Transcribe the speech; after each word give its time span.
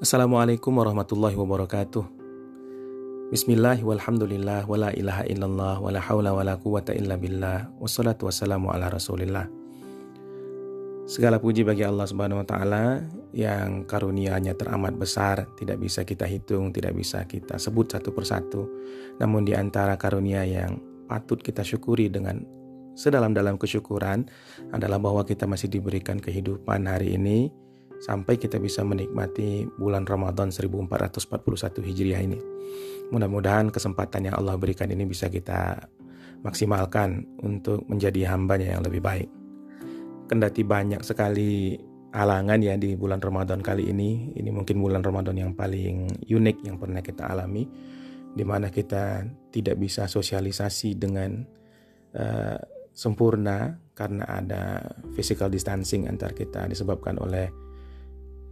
Assalamualaikum 0.00 0.80
warahmatullahi 0.80 1.36
wabarakatuh. 1.36 2.00
Bismillah 3.36 3.76
walhamdulillah 3.84 4.64
wala 4.64 4.96
ilaha 4.96 5.28
illallah 5.28 5.76
wala 5.76 6.00
haula 6.00 6.32
wala 6.32 6.56
quwata 6.56 6.96
illa 6.96 7.20
billah 7.20 7.68
wassalatu 7.76 8.24
wassalamu 8.24 8.72
ala 8.72 8.88
rasulillah. 8.88 9.44
Segala 11.04 11.36
puji 11.36 11.68
bagi 11.68 11.84
Allah 11.84 12.08
Subhanahu 12.08 12.40
wa 12.40 12.48
taala 12.48 13.04
yang 13.36 13.84
karunia-Nya 13.84 14.56
teramat 14.56 14.96
besar, 14.96 15.44
tidak 15.60 15.76
bisa 15.76 16.00
kita 16.00 16.24
hitung, 16.24 16.72
tidak 16.72 16.96
bisa 16.96 17.28
kita 17.28 17.60
sebut 17.60 17.92
satu 17.92 18.16
persatu. 18.16 18.72
Namun 19.20 19.44
di 19.44 19.52
antara 19.52 20.00
karunia 20.00 20.48
yang 20.48 20.80
patut 21.12 21.44
kita 21.44 21.60
syukuri 21.60 22.08
dengan 22.08 22.40
sedalam-dalam 22.96 23.60
kesyukuran 23.60 24.24
adalah 24.72 24.96
bahwa 24.96 25.28
kita 25.28 25.44
masih 25.44 25.68
diberikan 25.68 26.16
kehidupan 26.16 26.88
hari 26.88 27.20
ini 27.20 27.52
sampai 28.00 28.40
kita 28.40 28.56
bisa 28.56 28.80
menikmati 28.80 29.68
bulan 29.76 30.08
Ramadan 30.08 30.48
1441 30.48 31.84
Hijriah 31.84 32.20
ini. 32.24 32.40
Mudah-mudahan 33.12 33.68
kesempatan 33.68 34.32
yang 34.32 34.34
Allah 34.40 34.56
berikan 34.56 34.88
ini 34.88 35.04
bisa 35.04 35.28
kita 35.28 35.76
maksimalkan 36.40 37.28
untuk 37.44 37.84
menjadi 37.86 38.32
hambanya 38.32 38.76
yang 38.78 38.82
lebih 38.82 39.04
baik. 39.04 39.28
Kendati 40.26 40.62
banyak 40.64 41.04
sekali 41.04 41.76
halangan 42.10 42.58
ya 42.64 42.74
di 42.80 42.96
bulan 42.96 43.20
Ramadan 43.20 43.60
kali 43.60 43.92
ini, 43.92 44.32
ini 44.34 44.50
mungkin 44.50 44.80
bulan 44.80 45.04
Ramadan 45.04 45.36
yang 45.36 45.52
paling 45.52 46.24
unik 46.24 46.56
yang 46.64 46.80
pernah 46.80 47.04
kita 47.04 47.28
alami, 47.28 47.68
di 48.32 48.44
mana 48.46 48.72
kita 48.72 49.26
tidak 49.50 49.76
bisa 49.76 50.06
sosialisasi 50.06 50.96
dengan 50.96 51.44
uh, 52.14 52.58
sempurna 52.94 53.74
karena 53.94 54.24
ada 54.26 54.62
physical 55.14 55.50
distancing 55.50 56.06
antar 56.08 56.32
kita 56.32 56.66
disebabkan 56.66 57.18
oleh 57.20 57.69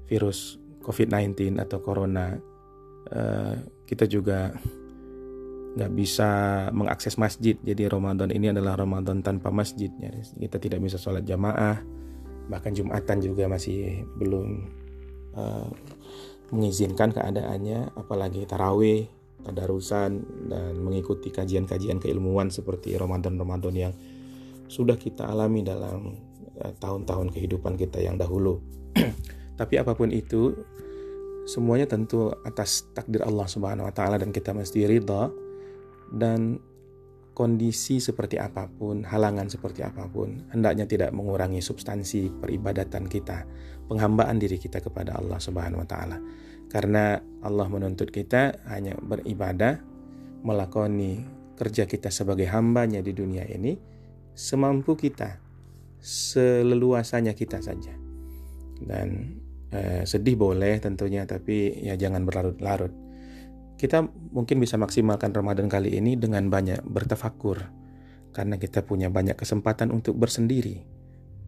virus 0.09 0.57
COVID-19 0.81 1.61
atau 1.61 1.85
corona, 1.85 2.33
uh, 3.13 3.55
kita 3.85 4.09
juga 4.09 4.57
nggak 5.77 5.93
bisa 5.95 6.31
mengakses 6.73 7.21
masjid. 7.21 7.55
Jadi 7.61 7.87
Ramadan 7.87 8.33
ini 8.33 8.51
adalah 8.51 8.75
Ramadan 8.75 9.21
tanpa 9.21 9.53
masjid. 9.53 9.93
Kita 10.35 10.57
tidak 10.59 10.81
bisa 10.81 10.97
sholat 10.97 11.23
jamaah, 11.29 11.79
bahkan 12.49 12.73
Jumatan 12.73 13.21
juga 13.21 13.47
masih 13.47 14.09
belum 14.17 14.49
uh, 15.37 15.69
mengizinkan 16.51 17.13
keadaannya, 17.13 17.93
apalagi 17.95 18.49
tarawih, 18.49 19.05
tadarusan, 19.45 20.25
dan 20.49 20.73
mengikuti 20.81 21.29
kajian-kajian 21.29 22.01
keilmuan 22.01 22.49
seperti 22.49 22.97
Ramadan-Ramadan 22.97 23.75
yang 23.77 23.93
sudah 24.69 24.97
kita 25.01 25.29
alami 25.29 25.65
dalam 25.65 26.17
eh, 26.61 26.73
tahun-tahun 26.77 27.33
kehidupan 27.33 27.77
kita 27.77 28.01
yang 28.01 28.17
dahulu. 28.17 28.61
Tapi 29.59 29.75
apa 29.77 29.99
pun 29.99 30.15
itu, 30.15 30.55
semuanya 31.51 31.91
tentu 31.91 32.31
atas 32.47 32.87
takdir 32.95 33.27
Allah 33.27 33.51
Subhanahu 33.51 33.91
wa 33.91 33.95
taala 33.95 34.17
dan 34.17 34.31
kita 34.31 34.55
mesti 34.55 34.87
ridha 34.87 35.27
dan 36.15 36.63
kondisi 37.35 38.03
seperti 38.03 38.39
apa 38.39 38.67
pun, 38.67 39.07
halangan 39.07 39.47
seperti 39.47 39.87
apa 39.87 40.11
pun, 40.11 40.47
hendaknya 40.51 40.91
tidak 40.91 41.11
mengurangi 41.15 41.63
substansi 41.63 42.35
peribadatan 42.35 43.07
kita, 43.07 43.47
penghambaan 43.87 44.43
diri 44.43 44.59
kita 44.59 44.83
kepada 44.83 45.15
Allah 45.15 45.39
Subhanahu 45.39 45.83
wa 45.83 45.89
taala. 45.89 46.19
Karena 46.69 47.17
Allah 47.41 47.67
menuntut 47.71 48.11
kita 48.11 48.67
hanya 48.67 48.99
beribadah, 48.99 49.79
melakoni 50.43 51.23
kerja 51.55 51.87
kita 51.87 52.11
sebagai 52.11 52.47
hambanya 52.51 53.03
di 53.03 53.11
dunia 53.15 53.47
ini 53.47 53.79
semampu 54.39 54.95
kita, 54.95 55.39
seleluasanya 55.99 57.35
kita 57.35 57.59
saja. 57.59 57.95
Dan 58.79 59.39
eh, 59.73 60.03
sedih 60.05 60.37
boleh 60.37 60.81
tentunya 60.81 61.25
tapi 61.25 61.85
ya 61.85 61.95
jangan 61.95 62.25
berlarut-larut 62.25 62.93
kita 63.79 64.03
mungkin 64.35 64.59
bisa 64.59 64.75
maksimalkan 64.75 65.31
Ramadan 65.31 65.71
kali 65.71 65.95
ini 65.95 66.19
dengan 66.19 66.51
banyak 66.51 66.83
bertafakur 66.83 67.63
karena 68.35 68.59
kita 68.59 68.83
punya 68.83 69.09
banyak 69.09 69.39
kesempatan 69.39 69.95
untuk 69.95 70.19
bersendiri 70.19 70.83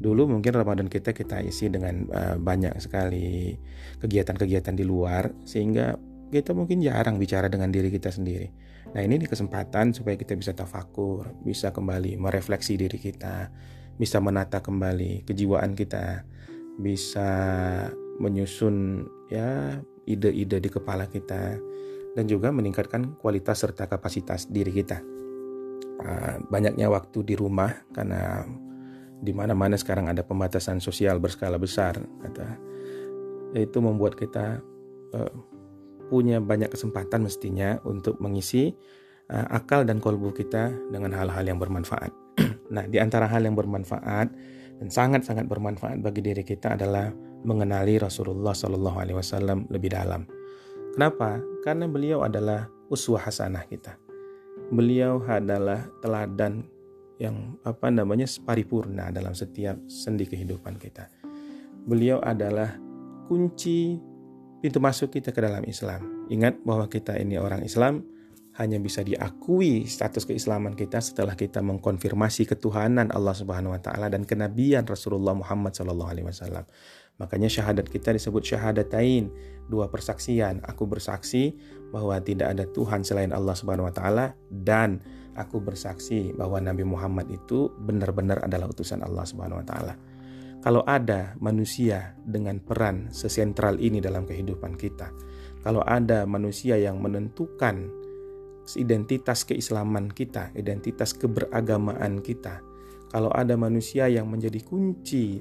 dulu 0.01 0.33
mungkin 0.33 0.57
Ramadan 0.57 0.89
kita 0.89 1.13
kita 1.13 1.45
isi 1.45 1.69
dengan 1.69 2.09
uh, 2.09 2.37
banyak 2.41 2.73
sekali 2.81 3.53
kegiatan-kegiatan 4.01 4.73
di 4.73 4.85
luar 4.89 5.29
sehingga 5.45 5.93
kita 6.33 6.57
mungkin 6.57 6.81
jarang 6.81 7.19
bicara 7.19 7.51
dengan 7.51 7.69
diri 7.69 7.91
kita 7.91 8.09
sendiri. 8.09 8.49
Nah 8.95 9.03
ini 9.03 9.23
kesempatan 9.27 9.93
supaya 9.93 10.15
kita 10.15 10.39
bisa 10.39 10.55
tafakur, 10.55 11.35
bisa 11.43 11.75
kembali 11.75 12.17
merefleksi 12.17 12.79
diri 12.79 12.97
kita, 12.97 13.51
bisa 13.99 14.23
menata 14.23 14.63
kembali 14.63 15.27
kejiwaan 15.27 15.75
kita, 15.75 16.25
bisa 16.79 17.29
menyusun 18.21 19.09
ya 19.33 19.81
ide-ide 20.05 20.61
di 20.61 20.71
kepala 20.71 21.09
kita 21.09 21.57
dan 22.15 22.25
juga 22.29 22.53
meningkatkan 22.53 23.17
kualitas 23.17 23.65
serta 23.65 23.89
kapasitas 23.89 24.51
diri 24.51 24.71
kita. 24.75 25.01
Ah, 26.01 26.41
banyaknya 26.49 26.89
waktu 26.89 27.25
di 27.25 27.35
rumah 27.37 27.73
karena 27.93 28.45
di 29.21 29.33
mana-mana 29.37 29.77
sekarang 29.77 30.09
ada 30.09 30.25
pembatasan 30.25 30.81
sosial 30.81 31.21
berskala 31.21 31.61
besar, 31.61 32.01
kata 32.01 32.57
itu 33.53 33.79
membuat 33.83 34.17
kita 34.17 34.65
uh, 35.13 35.33
punya 36.09 36.41
banyak 36.41 36.73
kesempatan 36.73 37.27
mestinya 37.27 37.77
untuk 37.85 38.17
mengisi 38.23 38.73
uh, 39.29 39.47
akal 39.53 39.85
dan 39.85 40.01
kolbu 40.01 40.33
kita 40.33 40.73
dengan 40.89 41.13
hal-hal 41.13 41.45
yang 41.45 41.61
bermanfaat. 41.61 42.11
nah, 42.75 42.87
di 42.89 42.97
antara 42.97 43.29
hal 43.29 43.45
yang 43.45 43.59
bermanfaat 43.59 44.29
dan 44.81 44.89
sangat-sangat 44.89 45.45
bermanfaat 45.45 46.01
bagi 46.01 46.25
diri 46.25 46.41
kita 46.41 46.81
adalah 46.81 47.13
mengenali 47.45 47.97
Rasulullah 47.97 48.53
Shallallahu 48.53 48.99
Alaihi 49.01 49.19
Wasallam 49.19 49.69
lebih 49.73 49.93
dalam. 49.93 50.29
Kenapa? 50.97 51.41
Karena 51.63 51.87
beliau 51.87 52.27
adalah 52.27 52.67
uswah 52.91 53.23
hasanah 53.23 53.65
kita. 53.71 53.97
Beliau 54.71 55.23
adalah 55.25 55.87
teladan 56.03 56.67
yang 57.21 57.61
apa 57.63 57.93
namanya 57.93 58.25
paripurna 58.43 59.13
dalam 59.13 59.37
setiap 59.37 59.77
sendi 59.87 60.25
kehidupan 60.25 60.81
kita. 60.81 61.07
Beliau 61.85 62.21
adalah 62.21 62.77
kunci 63.29 64.01
pintu 64.61 64.79
masuk 64.81 65.17
kita 65.17 65.33
ke 65.33 65.41
dalam 65.41 65.65
Islam. 65.69 66.29
Ingat 66.33 66.65
bahwa 66.65 66.87
kita 66.89 67.17
ini 67.21 67.37
orang 67.37 67.65
Islam 67.65 68.05
hanya 68.59 68.77
bisa 68.77 69.01
diakui 69.01 69.89
status 69.89 70.27
keislaman 70.27 70.77
kita 70.77 71.01
setelah 71.01 71.33
kita 71.39 71.63
mengkonfirmasi 71.65 72.45
ketuhanan 72.51 73.09
Allah 73.15 73.33
Subhanahu 73.33 73.73
wa 73.73 73.81
taala 73.81 74.11
dan 74.11 74.27
kenabian 74.27 74.85
Rasulullah 74.85 75.33
Muhammad 75.33 75.73
wasallam. 75.77 76.67
Makanya 77.21 77.53
syahadat 77.53 77.87
kita 77.93 78.17
disebut 78.17 78.41
syahadatain, 78.41 79.29
dua 79.69 79.93
persaksian. 79.93 80.65
Aku 80.65 80.89
bersaksi 80.89 81.53
bahwa 81.93 82.17
tidak 82.25 82.57
ada 82.57 82.65
Tuhan 82.65 83.05
selain 83.05 83.31
Allah 83.31 83.53
Subhanahu 83.53 83.87
wa 83.87 83.95
taala 83.95 84.33
dan 84.49 85.05
aku 85.37 85.61
bersaksi 85.61 86.33
bahwa 86.33 86.59
Nabi 86.59 86.83
Muhammad 86.83 87.29
itu 87.29 87.69
benar-benar 87.85 88.41
adalah 88.41 88.73
utusan 88.73 89.05
Allah 89.05 89.29
Subhanahu 89.29 89.61
wa 89.61 89.67
taala. 89.69 89.95
Kalau 90.61 90.85
ada 90.85 91.37
manusia 91.41 92.17
dengan 92.25 92.61
peran 92.61 93.09
sesentral 93.13 93.81
ini 93.81 94.01
dalam 94.01 94.29
kehidupan 94.29 94.77
kita, 94.77 95.09
kalau 95.65 95.81
ada 95.85 96.29
manusia 96.29 96.77
yang 96.77 97.01
menentukan 97.01 97.89
identitas 98.77 99.49
keislaman 99.49 100.13
kita, 100.13 100.53
identitas 100.53 101.17
keberagamaan 101.17 102.21
kita, 102.21 102.61
kalau 103.09 103.33
ada 103.33 103.57
manusia 103.57 104.07
yang 104.07 104.29
menjadi 104.29 104.61
kunci 104.61 105.41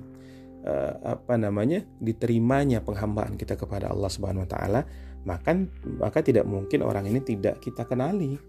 apa 1.04 1.36
namanya 1.36 1.84
diterimanya 2.00 2.82
penghambaan 2.84 3.36
kita 3.36 3.58
kepada 3.58 3.90
Allah 3.92 4.10
Subhanahu 4.12 4.46
wa 4.46 4.50
taala, 4.50 4.82
maka 5.28 5.56
maka 6.00 6.20
tidak 6.24 6.46
mungkin 6.48 6.86
orang 6.86 7.10
ini 7.10 7.20
tidak 7.24 7.60
kita 7.64 7.86
kenali. 7.86 8.40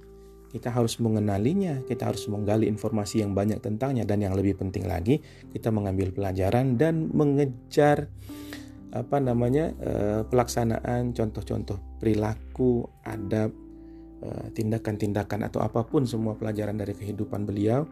Kita 0.51 0.67
harus 0.75 0.99
mengenalinya, 0.99 1.79
kita 1.87 2.11
harus 2.11 2.27
menggali 2.27 2.67
informasi 2.67 3.23
yang 3.23 3.39
banyak 3.39 3.63
tentangnya 3.63 4.03
dan 4.03 4.19
yang 4.19 4.35
lebih 4.35 4.59
penting 4.59 4.83
lagi, 4.83 5.23
kita 5.55 5.71
mengambil 5.71 6.11
pelajaran 6.11 6.75
dan 6.75 7.07
mengejar 7.15 8.11
apa 8.91 9.23
namanya 9.23 9.71
uh, 9.79 10.27
pelaksanaan 10.27 11.15
contoh-contoh 11.15 12.03
perilaku, 12.03 12.83
adab, 13.07 13.55
uh, 14.27 14.51
tindakan-tindakan 14.51 15.47
atau 15.47 15.63
apa 15.63 15.87
pun 15.87 16.03
semua 16.03 16.35
pelajaran 16.35 16.75
dari 16.75 16.99
kehidupan 16.99 17.47
beliau 17.47 17.87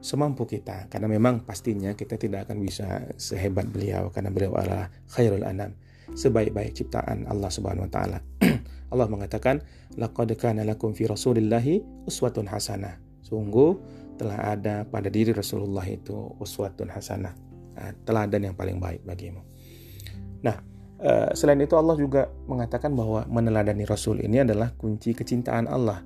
semampu 0.00 0.48
kita 0.48 0.88
karena 0.88 1.06
memang 1.06 1.44
pastinya 1.44 1.92
kita 1.92 2.16
tidak 2.16 2.48
akan 2.48 2.64
bisa 2.64 3.04
sehebat 3.20 3.68
beliau 3.68 4.08
karena 4.08 4.32
beliau 4.32 4.56
adalah 4.56 4.88
khairul 5.12 5.44
anam 5.44 5.76
sebaik-baik 6.14 6.74
ciptaan 6.74 7.26
Allah 7.30 7.50
Subhanahu 7.52 7.86
wa 7.86 7.92
taala. 7.92 8.18
Allah 8.92 9.06
mengatakan 9.06 9.62
laqad 9.94 10.34
kana 10.34 10.66
lakum 10.66 10.90
fi 10.96 11.06
rasulillahi 11.06 12.06
uswatun 12.08 12.50
hasanah. 12.50 12.98
Sungguh 13.22 13.78
telah 14.18 14.52
ada 14.56 14.82
pada 14.84 15.06
diri 15.08 15.30
Rasulullah 15.30 15.86
itu 15.86 16.34
uswatun 16.42 16.90
hasanah. 16.90 17.34
Nah, 17.78 17.90
teladan 18.02 18.50
yang 18.50 18.56
paling 18.58 18.82
baik 18.82 19.06
bagimu. 19.06 19.40
Nah, 20.42 20.58
eh, 20.98 21.30
selain 21.38 21.62
itu 21.62 21.78
Allah 21.78 21.94
juga 21.94 22.26
mengatakan 22.50 22.92
bahwa 22.92 23.24
meneladani 23.30 23.86
Rasul 23.86 24.20
ini 24.26 24.42
adalah 24.42 24.74
kunci 24.74 25.14
kecintaan 25.14 25.70
Allah. 25.70 26.02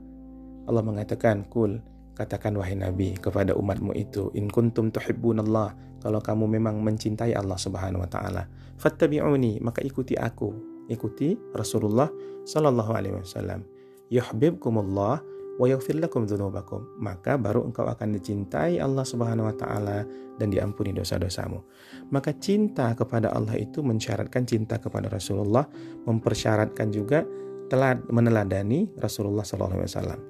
Allah 0.68 0.84
mengatakan, 0.84 1.48
"Kul 1.48 1.80
Katakan 2.14 2.54
wahai 2.54 2.78
Nabi 2.78 3.18
kepada 3.18 3.58
umatmu 3.58 3.90
itu, 3.98 4.30
in 4.38 4.46
kuntum 4.46 4.94
tuhibbunallah, 4.94 5.74
kalau 5.98 6.22
kamu 6.22 6.46
memang 6.46 6.78
mencintai 6.78 7.34
Allah 7.34 7.58
Subhanahu 7.58 8.06
wa 8.06 8.10
taala, 8.10 8.46
fattabi'uni, 8.78 9.58
maka 9.58 9.82
ikuti 9.82 10.14
aku. 10.14 10.74
ikuti 10.84 11.32
Rasulullah 11.56 12.12
Sallallahu 12.44 12.92
Alaihi 12.92 13.16
Wasallam. 13.16 13.64
Yuhibbukumullah 14.12 15.16
wa 15.56 15.64
yaghfir 15.64 15.96
lakum 15.96 16.28
dzunubakum. 16.28 17.00
Maka 17.00 17.40
baru 17.40 17.64
engkau 17.64 17.88
akan 17.88 18.20
dicintai 18.20 18.76
Allah 18.84 19.00
Subhanahu 19.00 19.48
wa 19.48 19.56
taala 19.56 20.04
dan 20.36 20.52
diampuni 20.52 20.92
dosa-dosamu. 20.92 21.64
Maka 22.12 22.36
cinta 22.36 22.92
kepada 22.92 23.32
Allah 23.32 23.56
itu 23.56 23.80
mensyaratkan 23.80 24.44
cinta 24.44 24.76
kepada 24.76 25.08
Rasulullah, 25.08 25.64
mempersyaratkan 26.04 26.92
juga 26.92 27.24
telah 27.72 27.96
meneladani 28.12 28.92
Rasulullah 29.00 29.46
Sallallahu 29.46 29.80
Alaihi 29.80 29.88
Wasallam. 29.88 30.20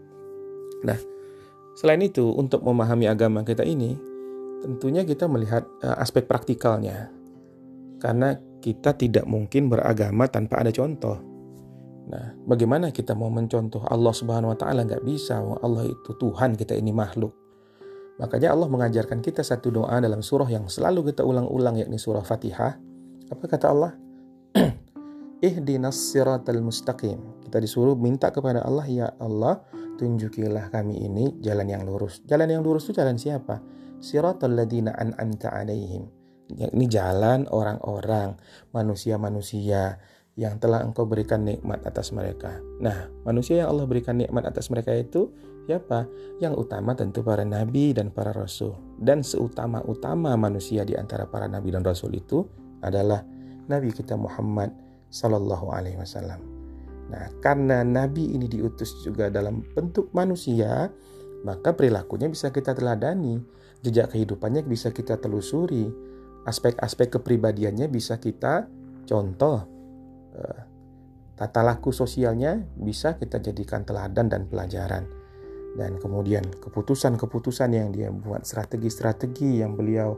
Nah, 0.86 0.98
selain 1.74 2.02
itu 2.02 2.34
untuk 2.34 2.62
memahami 2.62 3.10
agama 3.10 3.42
kita 3.42 3.62
ini, 3.62 3.94
tentunya 4.62 5.02
kita 5.04 5.26
melihat 5.26 5.66
uh, 5.82 5.98
aspek 6.00 6.24
praktikalnya, 6.24 7.12
karena 8.00 8.38
kita 8.64 8.96
tidak 8.96 9.28
mungkin 9.28 9.68
beragama 9.68 10.26
tanpa 10.30 10.64
ada 10.64 10.72
contoh. 10.72 11.20
Nah, 12.04 12.36
bagaimana 12.44 12.92
kita 12.92 13.16
mau 13.16 13.32
mencontoh 13.32 13.84
Allah 13.88 14.12
Subhanahu 14.12 14.52
Wa 14.52 14.58
Taala 14.60 14.84
nggak 14.84 15.04
bisa? 15.04 15.40
Allah 15.40 15.88
itu 15.88 16.10
Tuhan, 16.16 16.56
kita 16.56 16.76
ini 16.76 16.92
makhluk. 16.92 17.32
Makanya 18.20 18.54
Allah 18.54 18.70
mengajarkan 18.70 19.18
kita 19.24 19.42
satu 19.42 19.74
doa 19.74 19.98
dalam 19.98 20.22
surah 20.22 20.46
yang 20.46 20.70
selalu 20.70 21.10
kita 21.10 21.26
ulang-ulang 21.26 21.80
yakni 21.80 21.98
surah 21.98 22.22
Fatihah. 22.22 22.78
Apa 23.32 23.44
kata 23.50 23.66
Allah? 23.72 23.92
ihdinas 25.44 25.98
siratal 25.98 26.62
mustaqim. 26.62 27.18
Kita 27.44 27.58
disuruh 27.58 27.98
minta 27.98 28.30
kepada 28.30 28.62
Allah, 28.62 28.86
ya 28.86 29.08
Allah, 29.18 29.60
tunjukilah 29.96 30.70
kami 30.70 31.06
ini 31.06 31.38
jalan 31.40 31.70
yang 31.70 31.82
lurus. 31.86 32.22
Jalan 32.26 32.50
yang 32.50 32.62
lurus 32.62 32.90
itu 32.90 32.98
jalan 32.98 33.16
siapa? 33.16 33.62
Siratal 33.98 34.52
ladina 34.52 34.92
an'amta 34.94 35.50
alaihim. 35.54 36.06
Ini 36.54 36.86
jalan 36.92 37.48
orang-orang, 37.48 38.36
manusia-manusia 38.76 39.96
yang 40.34 40.58
telah 40.58 40.82
engkau 40.82 41.06
berikan 41.06 41.46
nikmat 41.46 41.80
atas 41.86 42.10
mereka. 42.10 42.58
Nah, 42.82 43.08
manusia 43.24 43.64
yang 43.64 43.72
Allah 43.72 43.86
berikan 43.86 44.18
nikmat 44.18 44.44
atas 44.44 44.68
mereka 44.68 44.92
itu 44.92 45.32
siapa? 45.64 46.10
Yang 46.42 46.68
utama 46.68 46.92
tentu 46.92 47.24
para 47.24 47.46
nabi 47.46 47.94
dan 47.96 48.10
para 48.10 48.34
rasul. 48.34 48.76
Dan 49.00 49.24
seutama-utama 49.24 50.34
manusia 50.36 50.82
di 50.82 50.98
antara 50.98 51.24
para 51.24 51.48
nabi 51.48 51.72
dan 51.72 51.86
rasul 51.86 52.12
itu 52.12 52.44
adalah 52.84 53.24
Nabi 53.64 53.96
kita 53.96 54.12
Muhammad 54.20 54.76
Sallallahu 55.08 55.72
Alaihi 55.72 55.96
Wasallam. 55.96 56.53
Nah, 57.12 57.28
karena 57.44 57.84
Nabi 57.84 58.32
ini 58.32 58.48
diutus 58.48 59.04
juga 59.04 59.28
dalam 59.28 59.60
bentuk 59.74 60.10
manusia, 60.16 60.88
maka 61.44 61.76
perilakunya 61.76 62.32
bisa 62.32 62.48
kita 62.48 62.72
teladani, 62.72 63.38
jejak 63.84 64.16
kehidupannya 64.16 64.64
bisa 64.64 64.88
kita 64.90 65.20
telusuri, 65.20 65.84
aspek-aspek 66.48 67.20
kepribadiannya 67.20 67.92
bisa 67.92 68.16
kita 68.16 68.64
contoh, 69.04 69.58
eh, 70.32 70.60
tata 71.36 71.60
laku 71.60 71.92
sosialnya 71.92 72.56
bisa 72.78 73.20
kita 73.20 73.42
jadikan 73.42 73.84
teladan 73.84 74.32
dan 74.32 74.42
pelajaran. 74.48 75.04
Dan 75.74 75.98
kemudian 75.98 76.46
keputusan-keputusan 76.62 77.70
yang 77.74 77.90
dia 77.90 78.08
buat, 78.14 78.46
strategi-strategi 78.46 79.58
yang 79.58 79.74
beliau 79.74 80.14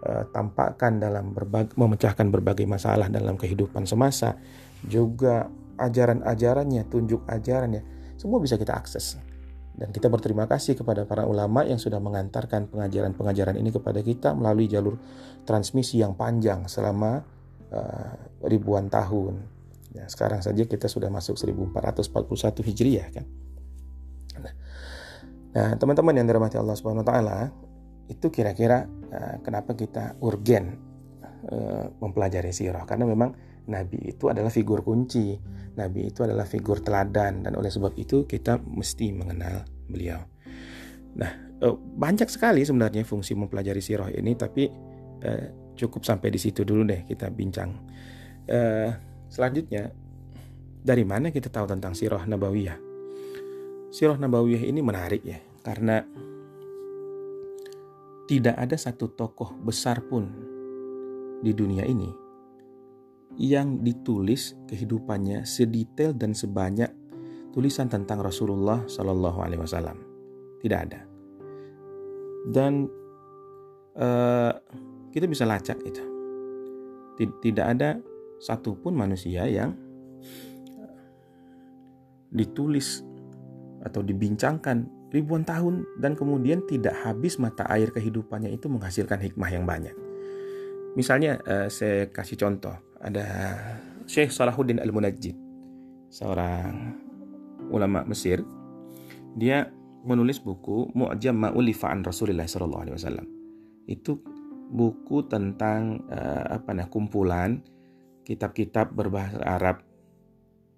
uh, 0.00 0.24
tampakkan 0.32 0.96
dalam 0.96 1.36
berbagai, 1.36 1.76
memecahkan 1.76 2.32
berbagai 2.32 2.64
masalah 2.64 3.12
dalam 3.12 3.36
kehidupan 3.36 3.84
semasa, 3.84 4.40
juga 4.80 5.44
ajaran-ajarannya, 5.78 6.86
tunjuk 6.88 7.26
ajarannya, 7.26 7.82
semua 8.18 8.38
bisa 8.40 8.54
kita 8.56 8.74
akses. 8.74 9.18
Dan 9.74 9.90
kita 9.90 10.06
berterima 10.06 10.46
kasih 10.46 10.78
kepada 10.78 11.02
para 11.02 11.26
ulama 11.26 11.66
yang 11.66 11.82
sudah 11.82 11.98
mengantarkan 11.98 12.70
pengajaran-pengajaran 12.70 13.58
ini 13.58 13.74
kepada 13.74 14.00
kita 14.06 14.30
melalui 14.30 14.70
jalur 14.70 14.94
transmisi 15.42 15.98
yang 15.98 16.14
panjang 16.14 16.70
selama 16.70 17.26
uh, 17.74 18.14
ribuan 18.46 18.86
tahun. 18.86 19.42
Ya, 19.90 20.06
sekarang 20.06 20.46
saja 20.46 20.62
kita 20.62 20.86
sudah 20.86 21.10
masuk 21.10 21.34
1441 21.34 22.62
Hijriah 22.70 23.08
kan. 23.10 23.26
Nah, 25.54 25.70
teman-teman 25.78 26.18
yang 26.18 26.26
dirahmati 26.26 26.58
Allah 26.58 26.74
Subhanahu 26.74 27.06
wa 27.06 27.08
taala, 27.14 27.38
itu 28.10 28.26
kira-kira 28.30 28.86
uh, 29.10 29.36
kenapa 29.42 29.78
kita 29.78 30.18
urgen 30.22 30.78
uh, 31.50 31.94
mempelajari 31.98 32.50
sirah 32.50 32.82
karena 32.86 33.06
memang 33.06 33.34
nabi 33.68 34.14
itu 34.14 34.28
adalah 34.28 34.52
figur 34.52 34.84
kunci. 34.84 35.36
Nabi 35.74 36.12
itu 36.12 36.22
adalah 36.22 36.46
figur 36.46 36.80
teladan. 36.84 37.44
Dan 37.44 37.52
oleh 37.58 37.72
sebab 37.72 37.96
itu 37.98 38.28
kita 38.28 38.60
mesti 38.60 39.10
mengenal 39.10 39.64
beliau. 39.88 40.20
Nah 41.18 41.32
uh, 41.62 41.76
banyak 41.76 42.26
sekali 42.26 42.64
sebenarnya 42.64 43.06
fungsi 43.06 43.36
mempelajari 43.38 43.82
sirah 43.82 44.10
ini 44.10 44.34
tapi 44.34 44.68
uh, 45.22 45.46
cukup 45.74 46.06
sampai 46.06 46.30
di 46.30 46.38
situ 46.38 46.62
dulu 46.62 46.86
deh 46.86 47.02
kita 47.06 47.30
bincang. 47.30 47.74
Uh, 48.44 48.90
selanjutnya 49.32 49.90
dari 50.84 51.02
mana 51.06 51.32
kita 51.32 51.48
tahu 51.48 51.70
tentang 51.70 51.96
sirah 51.96 52.24
nabawiyah? 52.28 52.78
Sirah 53.94 54.18
nabawiyah 54.18 54.62
ini 54.66 54.80
menarik 54.82 55.22
ya 55.24 55.40
karena 55.64 56.04
tidak 58.24 58.56
ada 58.56 58.76
satu 58.76 59.12
tokoh 59.12 59.52
besar 59.60 60.00
pun 60.04 60.28
di 61.44 61.52
dunia 61.52 61.84
ini 61.84 62.23
yang 63.34 63.82
ditulis 63.82 64.54
kehidupannya 64.70 65.42
sedetail 65.42 66.14
dan 66.14 66.34
sebanyak 66.34 66.90
tulisan 67.50 67.90
tentang 67.90 68.22
Rasulullah 68.22 68.82
Shallallahu 68.86 69.38
Alaihi 69.42 69.62
Wasallam. 69.62 69.98
Tidak 70.62 70.78
ada. 70.78 71.00
Dan 72.50 72.90
uh, 73.98 74.52
kita 75.14 75.26
bisa 75.30 75.46
lacak 75.46 75.78
itu. 75.86 76.02
Tidak 77.14 77.62
ada 77.62 77.98
satupun 78.42 78.98
manusia 78.98 79.46
yang 79.46 79.70
ditulis 82.34 83.06
atau 83.86 84.02
dibincangkan 84.02 85.06
ribuan 85.14 85.46
tahun 85.46 85.86
dan 86.02 86.18
kemudian 86.18 86.66
tidak 86.66 86.98
habis 87.06 87.38
mata 87.38 87.62
air 87.70 87.94
kehidupannya 87.94 88.50
itu 88.50 88.66
menghasilkan 88.66 89.22
hikmah 89.22 89.50
yang 89.54 89.62
banyak. 89.62 89.94
Misalnya 90.98 91.38
uh, 91.46 91.70
saya 91.70 92.10
kasih 92.10 92.34
contoh, 92.34 92.74
ada 93.04 93.26
Syekh 94.08 94.32
Salahuddin 94.32 94.80
Al-Munajjid, 94.80 95.36
seorang 96.08 96.96
ulama 97.68 98.02
Mesir. 98.08 98.40
Dia 99.36 99.68
menulis 100.04 100.40
buku 100.40 100.92
Mu'jam 100.96 101.36
Ma'ulifa 101.36 101.92
an 101.92 102.04
Rasulullah 102.04 102.48
sallallahu 102.48 102.82
alaihi 102.88 102.96
wasallam. 102.96 103.26
Itu 103.84 104.20
buku 104.72 105.28
tentang 105.28 106.08
uh, 106.08 106.56
apa 106.56 106.72
nah 106.72 106.88
kumpulan 106.88 107.60
kitab-kitab 108.24 108.96
berbahasa 108.96 109.44
Arab 109.44 109.84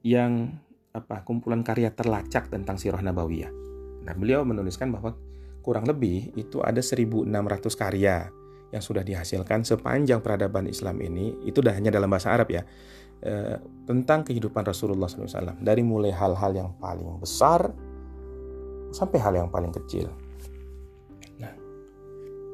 yang 0.03 0.59
apa 0.91 1.23
kumpulan 1.23 1.63
karya 1.63 1.95
terlacak 1.95 2.51
tentang 2.51 2.81
sirah 2.81 2.99
nabawiyah 2.99 3.67
Nah, 4.07 4.15
beliau 4.15 4.47
menuliskan 4.47 4.95
bahwa 4.95 5.19
kurang 5.67 5.83
lebih 5.91 6.31
itu 6.39 6.63
ada 6.63 6.79
1600 6.79 7.27
karya 7.75 8.31
yang 8.75 8.83
sudah 8.83 9.03
dihasilkan 9.07 9.63
sepanjang 9.63 10.23
peradaban 10.23 10.67
Islam 10.67 10.99
ini, 11.03 11.35
itu 11.47 11.63
dah 11.63 11.75
hanya 11.75 11.95
dalam 11.95 12.11
bahasa 12.11 12.35
Arab 12.35 12.51
ya, 12.51 12.63
eh, 13.23 13.57
tentang 13.87 14.27
kehidupan 14.27 14.67
Rasulullah 14.67 15.07
SAW. 15.07 15.59
Dari 15.63 15.83
mulai 15.87 16.11
hal-hal 16.11 16.53
yang 16.55 16.71
paling 16.79 17.23
besar 17.23 17.71
sampai 18.91 19.19
hal 19.23 19.35
yang 19.39 19.51
paling 19.51 19.71
kecil. 19.71 20.11
Nah, 21.39 21.55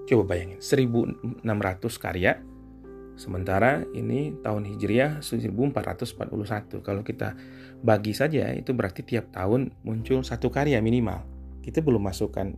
coba 0.09 0.37
bayangin, 0.37 0.61
1600 0.61 1.97
karya, 1.97 2.41
sementara 3.17 3.85
ini 3.97 4.37
tahun 4.45 4.69
Hijriah 4.69 5.25
1441. 5.25 6.85
Kalau 6.85 7.03
kita 7.05 7.37
bagi 7.81 8.13
saja, 8.13 8.53
itu 8.53 8.77
berarti 8.77 9.01
tiap 9.05 9.33
tahun 9.33 9.73
muncul 9.85 10.21
satu 10.23 10.53
karya 10.53 10.79
minimal 10.85 11.33
kita 11.63 11.79
belum 11.81 12.03
masukkan 12.03 12.53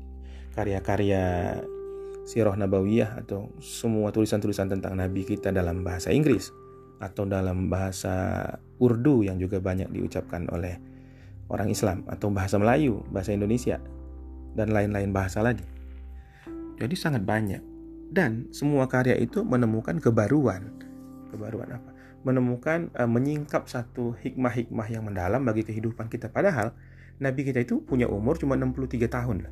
karya-karya 0.56 1.60
sirah 2.24 2.56
nabawiyah 2.56 3.20
atau 3.24 3.52
semua 3.60 4.08
tulisan-tulisan 4.10 4.72
tentang 4.72 4.96
nabi 4.96 5.28
kita 5.28 5.52
dalam 5.52 5.84
bahasa 5.84 6.08
Inggris 6.08 6.48
atau 7.04 7.28
dalam 7.28 7.68
bahasa 7.68 8.48
Urdu 8.80 9.24
yang 9.26 9.36
juga 9.36 9.60
banyak 9.60 9.92
diucapkan 9.92 10.48
oleh 10.48 10.80
orang 11.52 11.68
Islam 11.68 12.02
atau 12.08 12.32
bahasa 12.32 12.56
Melayu, 12.56 13.04
bahasa 13.12 13.36
Indonesia 13.36 13.76
dan 14.56 14.72
lain-lain 14.72 15.12
bahasa 15.12 15.44
lagi. 15.44 15.66
Jadi 16.80 16.94
sangat 16.96 17.22
banyak 17.22 17.60
dan 18.10 18.48
semua 18.50 18.88
karya 18.88 19.18
itu 19.20 19.44
menemukan 19.44 20.00
kebaruan. 20.00 20.72
Kebaruan 21.30 21.76
apa? 21.76 21.90
Menemukan 22.24 22.88
uh, 22.96 23.10
menyingkap 23.10 23.68
satu 23.68 24.16
hikmah-hikmah 24.16 24.88
yang 24.88 25.04
mendalam 25.04 25.44
bagi 25.44 25.66
kehidupan 25.66 26.08
kita 26.08 26.32
padahal 26.32 26.72
Nabi 27.20 27.46
kita 27.46 27.62
itu 27.62 27.84
punya 27.84 28.10
umur 28.10 28.40
cuma 28.40 28.56
63 28.58 29.06
tahun. 29.06 29.46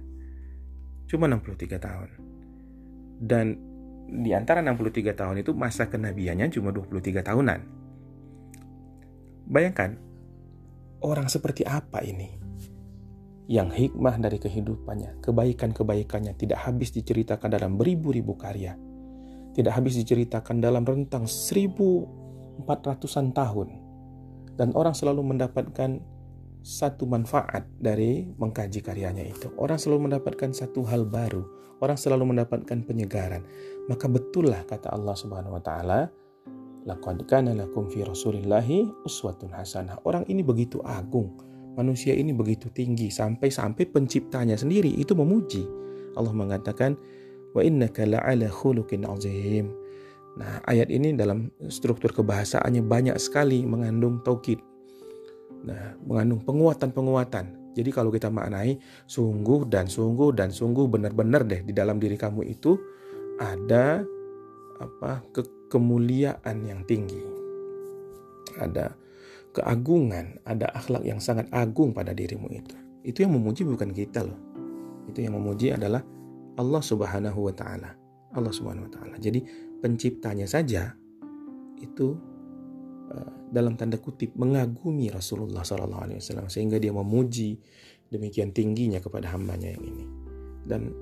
Cuma 1.06 1.28
63 1.28 1.78
tahun. 1.78 2.31
Dan 3.22 3.54
di 4.10 4.34
antara 4.34 4.58
63 4.58 5.14
tahun 5.14 5.46
itu 5.46 5.54
masa 5.54 5.86
kenabiannya 5.86 6.50
cuma 6.50 6.74
23 6.74 7.22
tahunan. 7.22 7.60
Bayangkan, 9.46 9.94
orang 11.06 11.30
seperti 11.30 11.62
apa 11.62 12.02
ini? 12.02 12.34
Yang 13.46 13.78
hikmah 13.78 14.18
dari 14.18 14.42
kehidupannya, 14.42 15.22
kebaikan-kebaikannya 15.22 16.34
tidak 16.34 16.66
habis 16.66 16.90
diceritakan 16.90 17.54
dalam 17.54 17.78
beribu-ribu 17.78 18.34
karya. 18.34 18.74
Tidak 19.52 19.68
habis 19.70 20.00
diceritakan 20.00 20.64
dalam 20.64 20.80
rentang 20.80 21.28
1400-an 21.28 23.36
tahun 23.36 23.68
Dan 24.56 24.72
orang 24.72 24.96
selalu 24.96 25.36
mendapatkan 25.36 26.00
satu 26.62 27.04
manfaat 27.10 27.66
dari 27.78 28.26
mengkaji 28.38 28.80
karyanya 28.80 29.26
itu. 29.26 29.50
Orang 29.58 29.78
selalu 29.78 30.10
mendapatkan 30.10 30.54
satu 30.54 30.86
hal 30.86 31.06
baru. 31.06 31.42
Orang 31.82 31.98
selalu 31.98 32.34
mendapatkan 32.34 32.86
penyegaran. 32.86 33.42
Maka 33.90 34.06
betullah 34.06 34.62
kata 34.66 34.94
Allah 34.94 35.18
Subhanahu 35.18 35.58
wa 35.58 35.62
taala, 35.62 36.06
Laqad 36.82 37.22
kana 37.30 37.54
lakum 37.54 37.86
fi 37.86 38.02
Rasulillahi 38.02 39.06
uswatun 39.06 39.54
hasanah. 39.54 40.02
Orang 40.02 40.26
ini 40.26 40.42
begitu 40.42 40.82
agung, 40.82 41.38
manusia 41.78 42.10
ini 42.10 42.34
begitu 42.34 42.66
tinggi 42.74 43.06
sampai-sampai 43.06 43.86
penciptanya 43.86 44.58
sendiri 44.58 44.90
itu 44.90 45.14
memuji. 45.14 45.62
Allah 46.18 46.34
mengatakan, 46.34 46.98
"Wa 47.54 47.62
innaka 47.62 48.02
la'ala 48.02 48.50
khuluqin 48.50 49.06
azim." 49.06 49.70
Nah, 50.34 50.58
ayat 50.66 50.90
ini 50.90 51.14
dalam 51.14 51.54
struktur 51.70 52.10
kebahasaannya 52.10 52.82
banyak 52.82 53.16
sekali 53.20 53.62
mengandung 53.62 54.18
taukid. 54.26 54.58
Nah, 55.62 55.94
mengandung 56.02 56.42
penguatan-penguatan. 56.42 57.72
Jadi 57.72 57.90
kalau 57.94 58.12
kita 58.12 58.28
maknai 58.28 58.76
sungguh 59.08 59.64
dan 59.64 59.88
sungguh 59.88 60.36
dan 60.36 60.52
sungguh 60.52 60.84
benar-benar 60.92 61.48
deh 61.48 61.64
di 61.64 61.72
dalam 61.72 61.96
diri 61.96 62.20
kamu 62.20 62.44
itu 62.44 62.76
ada 63.40 64.04
apa 64.76 65.24
ke 65.32 65.40
kemuliaan 65.72 66.68
yang 66.68 66.84
tinggi. 66.84 67.22
Ada 68.60 68.92
keagungan, 69.56 70.42
ada 70.44 70.68
akhlak 70.76 71.06
yang 71.08 71.16
sangat 71.16 71.48
agung 71.48 71.96
pada 71.96 72.12
dirimu 72.12 72.52
itu. 72.52 72.76
Itu 73.00 73.24
yang 73.24 73.32
memuji 73.40 73.64
bukan 73.64 73.88
kita 73.94 74.20
loh. 74.20 74.36
Itu 75.08 75.24
yang 75.24 75.40
memuji 75.40 75.72
adalah 75.72 76.04
Allah 76.60 76.82
Subhanahu 76.84 77.48
wa 77.48 77.54
taala. 77.56 77.96
Allah 78.36 78.52
Subhanahu 78.52 78.88
wa 78.88 78.92
taala. 78.92 79.16
Jadi 79.16 79.40
penciptanya 79.80 80.44
saja 80.44 80.92
itu 81.80 82.31
dalam 83.52 83.76
tanda 83.76 84.00
kutip 84.00 84.32
mengagumi 84.38 85.12
Rasulullah 85.12 85.62
Wasallam 85.62 86.48
sehingga 86.48 86.80
dia 86.80 86.94
memuji 86.94 87.60
demikian 88.08 88.52
tingginya 88.52 89.00
kepada 89.00 89.28
hambanya 89.32 89.72
yang 89.72 89.84
ini 89.84 90.04
dan 90.64 90.92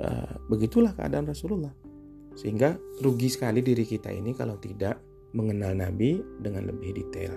uh, 0.00 0.40
begitulah 0.48 0.96
keadaan 0.96 1.28
Rasulullah 1.28 1.72
sehingga 2.36 2.76
rugi 3.00 3.32
sekali 3.32 3.64
diri 3.64 3.84
kita 3.84 4.12
ini 4.12 4.36
kalau 4.36 4.60
tidak 4.60 5.00
mengenal 5.36 5.76
Nabi 5.76 6.20
dengan 6.40 6.68
lebih 6.68 6.96
detail. 6.96 7.36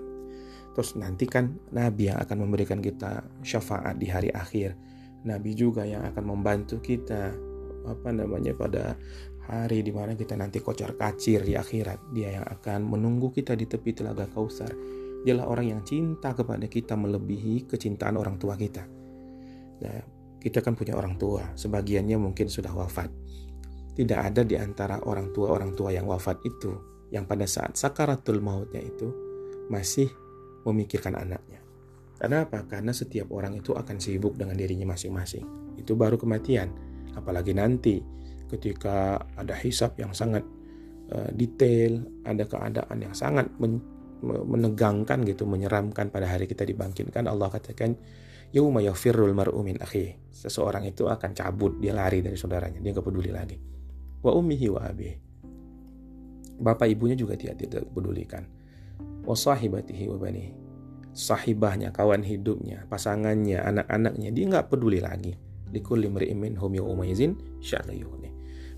Terus 0.76 0.96
nanti 0.96 1.28
kan 1.28 1.56
Nabi 1.76 2.12
yang 2.12 2.20
akan 2.24 2.48
memberikan 2.48 2.80
kita 2.80 3.24
syafaat 3.44 4.00
di 4.00 4.08
hari 4.08 4.32
akhir. 4.32 4.76
Nabi 5.28 5.52
juga 5.52 5.84
yang 5.84 6.08
akan 6.08 6.24
membantu 6.24 6.80
kita 6.80 7.36
apa 7.88 8.10
namanya 8.12 8.56
pada 8.56 8.96
hari 9.50 9.82
di 9.82 9.90
mana 9.90 10.14
kita 10.14 10.38
nanti 10.38 10.62
kocar 10.62 10.94
kacir 10.94 11.42
di 11.42 11.58
akhirat. 11.58 12.14
Dia 12.14 12.40
yang 12.40 12.46
akan 12.46 12.86
menunggu 12.86 13.34
kita 13.34 13.58
di 13.58 13.66
tepi 13.66 13.98
telaga 13.98 14.30
Kausar. 14.30 14.72
Dialah 15.26 15.50
orang 15.50 15.66
yang 15.76 15.82
cinta 15.84 16.32
kepada 16.38 16.70
kita 16.70 16.96
melebihi 16.96 17.68
kecintaan 17.68 18.16
orang 18.16 18.38
tua 18.38 18.56
kita. 18.56 18.86
Nah, 19.84 20.02
kita 20.40 20.64
kan 20.64 20.78
punya 20.78 20.96
orang 20.96 21.20
tua, 21.20 21.44
sebagiannya 21.58 22.16
mungkin 22.16 22.48
sudah 22.48 22.72
wafat. 22.72 23.12
Tidak 24.00 24.16
ada 24.16 24.48
di 24.48 24.56
antara 24.56 25.04
orang 25.04 25.36
tua-orang 25.36 25.76
tua 25.76 25.92
yang 25.92 26.08
wafat 26.08 26.40
itu 26.48 26.72
yang 27.12 27.28
pada 27.28 27.44
saat 27.44 27.76
sakaratul 27.76 28.40
mautnya 28.40 28.80
itu 28.80 29.12
masih 29.68 30.08
memikirkan 30.64 31.20
anaknya. 31.20 31.60
Karena 32.16 32.48
apa? 32.48 32.64
Karena 32.68 32.92
setiap 32.96 33.32
orang 33.36 33.60
itu 33.60 33.76
akan 33.76 34.00
sibuk 34.00 34.36
dengan 34.40 34.56
dirinya 34.56 34.96
masing-masing. 34.96 35.76
Itu 35.80 35.96
baru 35.96 36.16
kematian. 36.16 36.72
Apalagi 37.16 37.56
nanti 37.56 38.00
ketika 38.50 39.22
ada 39.38 39.54
hisap 39.54 39.96
yang 40.02 40.12
sangat 40.12 40.44
uh, 41.14 41.30
detail, 41.32 42.04
ada 42.26 42.44
keadaan 42.50 42.98
yang 43.00 43.14
sangat 43.14 43.48
men 43.62 43.82
menegangkan 44.20 45.24
gitu, 45.24 45.48
menyeramkan 45.48 46.12
pada 46.12 46.28
hari 46.28 46.44
kita 46.44 46.68
dibangkitkan. 46.68 47.24
Allah 47.24 47.48
katakan, 47.48 47.96
Yauma 48.52 48.84
yafirrul 48.84 49.32
mar'u 49.32 49.64
min 49.64 49.80
akhi. 49.80 50.12
Seseorang 50.28 50.84
itu 50.84 51.08
akan 51.08 51.32
cabut, 51.32 51.80
dia 51.80 51.96
lari 51.96 52.20
dari 52.20 52.36
saudaranya, 52.36 52.84
dia 52.84 52.92
gak 52.92 53.08
peduli 53.08 53.32
lagi 53.32 53.70
wa 54.20 54.32
ummihi 54.36 54.68
wa 54.72 54.82
abih. 54.84 55.16
Bapak 56.60 56.92
ibunya 56.92 57.16
juga 57.16 57.40
tidak 57.40 57.64
tidak 57.64 57.88
pedulikan. 57.96 58.44
Wa 59.24 59.36
sahibatihi 59.36 60.12
wa 60.12 60.18
bani. 60.20 60.46
Sahibahnya, 61.16 61.90
kawan 61.90 62.22
hidupnya, 62.24 62.86
pasangannya, 62.88 63.60
anak-anaknya, 63.60 64.30
dia 64.32 64.46
nggak 64.46 64.68
peduli 64.72 65.00
lagi. 65.02 65.34
Likulli 65.72 66.12
mri'in 66.12 66.56
hum 66.60 66.72
yawmaizin 66.76 67.62
sya'layuni. 67.64 68.30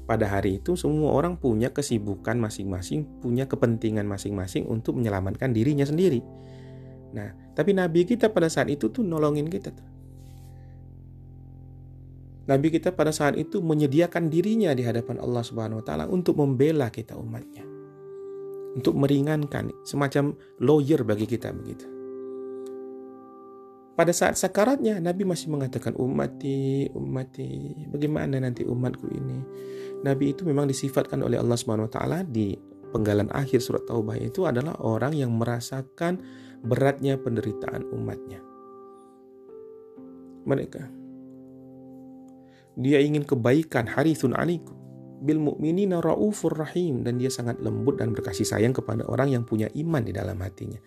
Pada 0.10 0.28
hari 0.28 0.60
itu 0.60 0.76
semua 0.76 1.14
orang 1.14 1.38
punya 1.38 1.72
kesibukan 1.72 2.36
masing-masing, 2.36 3.08
punya 3.22 3.48
kepentingan 3.48 4.04
masing-masing 4.10 4.68
untuk 4.68 4.98
menyelamatkan 4.98 5.54
dirinya 5.54 5.86
sendiri. 5.88 6.20
Nah, 7.12 7.32
tapi 7.56 7.76
Nabi 7.76 8.08
kita 8.08 8.32
pada 8.32 8.48
saat 8.48 8.72
itu 8.72 8.90
tuh 8.92 9.04
nolongin 9.04 9.48
kita. 9.48 9.72
Nabi 12.50 12.68
kita 12.74 12.92
pada 12.92 13.14
saat 13.14 13.38
itu 13.38 13.62
menyediakan 13.62 14.28
dirinya 14.28 14.74
di 14.74 14.82
hadapan 14.82 15.22
Allah 15.22 15.46
Subhanahu 15.46 15.80
wa 15.80 15.86
taala 15.86 16.06
untuk 16.10 16.42
membela 16.42 16.90
kita 16.90 17.14
umatnya. 17.16 17.64
Untuk 18.72 18.96
meringankan 18.98 19.70
semacam 19.84 20.36
lawyer 20.60 21.04
bagi 21.06 21.28
kita 21.28 21.52
begitu. 21.54 21.86
Pada 23.92 24.16
saat 24.16 24.40
sakaratnya 24.40 24.98
Nabi 24.98 25.28
masih 25.28 25.52
mengatakan 25.52 25.94
umati, 26.00 26.90
umati, 26.96 27.76
bagaimana 27.92 28.40
nanti 28.40 28.64
umatku 28.64 29.06
ini? 29.12 29.38
Nabi 30.02 30.34
itu 30.34 30.42
memang 30.48 30.66
disifatkan 30.66 31.22
oleh 31.22 31.38
Allah 31.38 31.58
Subhanahu 31.58 31.88
wa 31.90 31.94
taala 31.94 32.20
di 32.26 32.58
penggalan 32.92 33.30
akhir 33.32 33.62
surat 33.64 33.86
Taubah 33.88 34.18
itu 34.18 34.44
adalah 34.50 34.76
orang 34.82 35.16
yang 35.16 35.32
merasakan 35.38 36.20
beratnya 36.62 37.18
penderitaan 37.22 37.88
umatnya. 37.94 38.42
Mereka 40.42 41.02
dia 42.80 43.04
ingin 43.04 43.28
kebaikan 43.28 43.86
harisun 43.86 44.32
alikum 44.34 44.74
bil 45.22 45.38
mu'minina 45.38 46.02
raufur 46.02 46.58
rahim 46.58 47.06
dan 47.06 47.22
dia 47.22 47.30
sangat 47.30 47.62
lembut 47.62 48.02
dan 48.02 48.16
berkasih 48.16 48.48
sayang 48.48 48.74
kepada 48.74 49.06
orang 49.06 49.30
yang 49.30 49.44
punya 49.46 49.70
iman 49.78 50.02
di 50.02 50.16
dalam 50.16 50.40
hatinya. 50.42 50.82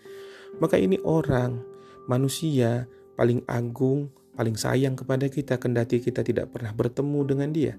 Maka 0.58 0.74
ini 0.74 0.98
orang 1.06 1.62
manusia 2.10 2.90
paling 3.14 3.46
agung, 3.46 4.10
paling 4.34 4.58
sayang 4.58 4.98
kepada 4.98 5.30
kita 5.30 5.54
kendati 5.62 6.02
kita 6.02 6.26
tidak 6.26 6.50
pernah 6.50 6.74
bertemu 6.74 7.20
dengan 7.22 7.50
dia. 7.54 7.74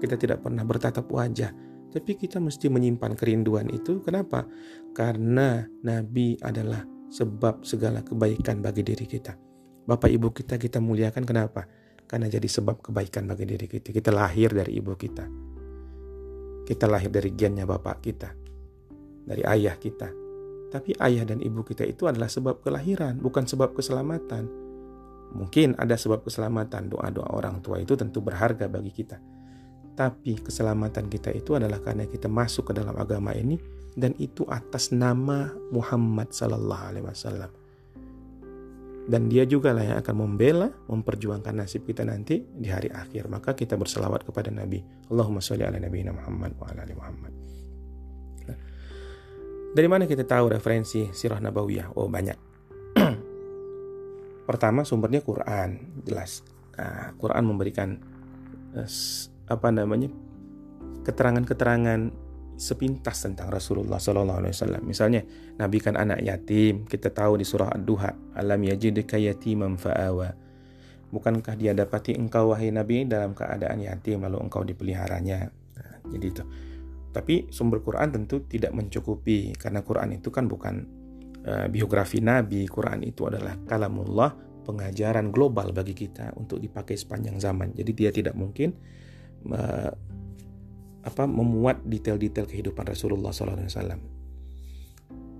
Kita 0.00 0.18
tidak 0.18 0.42
pernah 0.42 0.66
bertatap 0.66 1.06
wajah, 1.08 1.52
tapi 1.90 2.18
kita 2.18 2.40
mesti 2.42 2.70
menyimpan 2.72 3.12
kerinduan 3.14 3.70
itu. 3.70 4.00
Kenapa? 4.02 4.44
Karena 4.92 5.62
Nabi 5.86 6.38
adalah 6.42 6.82
sebab 7.10 7.62
segala 7.62 8.02
kebaikan 8.02 8.60
bagi 8.64 8.82
diri 8.82 9.06
kita. 9.06 9.36
Bapak 9.84 10.08
ibu 10.08 10.32
kita 10.32 10.56
kita 10.56 10.80
muliakan 10.80 11.24
kenapa? 11.28 11.68
karena 12.04 12.28
jadi 12.28 12.46
sebab 12.46 12.84
kebaikan 12.84 13.24
bagi 13.24 13.48
diri 13.48 13.66
kita. 13.66 13.90
Kita 13.90 14.10
lahir 14.12 14.52
dari 14.52 14.76
ibu 14.76 14.92
kita. 14.94 15.24
Kita 16.64 16.84
lahir 16.88 17.10
dari 17.12 17.32
gennya 17.32 17.64
bapak 17.64 17.96
kita. 18.04 18.28
Dari 19.24 19.42
ayah 19.44 19.76
kita. 19.76 20.08
Tapi 20.70 20.94
ayah 21.00 21.24
dan 21.24 21.40
ibu 21.40 21.62
kita 21.62 21.86
itu 21.86 22.10
adalah 22.10 22.28
sebab 22.28 22.60
kelahiran, 22.60 23.18
bukan 23.22 23.46
sebab 23.46 23.72
keselamatan. 23.74 24.50
Mungkin 25.34 25.78
ada 25.80 25.98
sebab 25.98 26.22
keselamatan, 26.22 26.90
doa-doa 26.92 27.30
orang 27.34 27.58
tua 27.62 27.82
itu 27.82 27.98
tentu 27.98 28.22
berharga 28.22 28.70
bagi 28.70 28.94
kita. 28.94 29.18
Tapi 29.94 30.42
keselamatan 30.42 31.06
kita 31.06 31.30
itu 31.30 31.54
adalah 31.54 31.78
karena 31.78 32.06
kita 32.10 32.26
masuk 32.26 32.70
ke 32.70 32.72
dalam 32.74 32.98
agama 32.98 33.30
ini 33.34 33.58
dan 33.94 34.10
itu 34.18 34.42
atas 34.50 34.90
nama 34.90 35.54
Muhammad 35.70 36.34
sallallahu 36.34 36.84
alaihi 36.90 37.06
wasallam 37.06 37.50
dan 39.04 39.28
dia 39.28 39.44
juga 39.44 39.76
lah 39.76 39.84
yang 39.84 39.98
akan 40.00 40.16
membela, 40.16 40.72
memperjuangkan 40.88 41.52
nasib 41.52 41.84
kita 41.84 42.08
nanti 42.08 42.40
di 42.40 42.72
hari 42.72 42.88
akhir. 42.88 43.28
Maka 43.28 43.52
kita 43.52 43.76
berselawat 43.76 44.24
kepada 44.24 44.48
Nabi. 44.48 44.80
Allahumma 45.12 45.44
sholli 45.44 45.60
ala 45.60 45.76
Nabi 45.76 46.08
Muhammad 46.08 46.56
wa 46.56 46.66
ala 46.72 46.80
ali 46.88 46.96
Muhammad. 46.96 47.32
Dari 49.74 49.88
mana 49.90 50.08
kita 50.08 50.24
tahu 50.24 50.56
referensi 50.56 51.10
sirah 51.12 51.36
nabawiyah? 51.36 51.98
Oh 52.00 52.08
banyak. 52.08 52.38
Pertama 54.48 54.88
sumbernya 54.88 55.20
Quran, 55.20 56.00
jelas. 56.06 56.40
Nah, 56.78 57.12
Quran 57.20 57.44
memberikan 57.44 58.00
uh, 58.72 58.88
apa 59.48 59.68
namanya 59.68 60.08
keterangan-keterangan 61.04 62.24
sepintas 62.54 63.18
tentang 63.26 63.50
Rasulullah 63.50 63.98
Sallallahu 63.98 64.38
Alaihi 64.46 64.54
Wasallam. 64.54 64.82
Misalnya, 64.86 65.22
Nabi 65.58 65.78
kan 65.82 65.98
anak 65.98 66.22
yatim. 66.22 66.86
Kita 66.86 67.10
tahu 67.10 67.42
di 67.42 67.46
surah 67.46 67.74
Ad-Duha, 67.74 68.38
alam 68.38 68.60
yajidka 68.62 69.18
yatiman 69.18 69.74
fa'awa. 69.74 70.30
Bukankah 71.10 71.54
dia 71.54 71.74
dapati 71.74 72.14
engkau 72.18 72.54
wahai 72.54 72.74
Nabi 72.74 73.06
dalam 73.06 73.34
keadaan 73.38 73.82
yatim 73.82 74.22
lalu 74.22 74.38
engkau 74.42 74.66
dipeliharanya? 74.66 75.50
Nah, 75.50 75.94
jadi 76.10 76.26
itu. 76.26 76.42
Tapi 77.14 77.46
sumber 77.54 77.78
Quran 77.78 78.10
tentu 78.10 78.42
tidak 78.50 78.74
mencukupi 78.74 79.54
karena 79.54 79.86
Quran 79.86 80.18
itu 80.18 80.34
kan 80.34 80.50
bukan 80.50 80.74
uh, 81.46 81.66
biografi 81.70 82.18
Nabi. 82.18 82.66
Quran 82.66 83.06
itu 83.06 83.30
adalah 83.30 83.54
kalamullah, 83.62 84.34
pengajaran 84.66 85.30
global 85.30 85.70
bagi 85.70 85.94
kita 85.94 86.34
untuk 86.34 86.58
dipakai 86.58 86.98
sepanjang 86.98 87.38
zaman. 87.38 87.70
Jadi 87.78 87.90
dia 87.94 88.10
tidak 88.10 88.34
mungkin 88.34 88.74
apa 91.04 91.24
memuat 91.28 91.84
detail-detail 91.84 92.48
kehidupan 92.48 92.88
Rasulullah 92.88 93.30
SAW. 93.30 94.00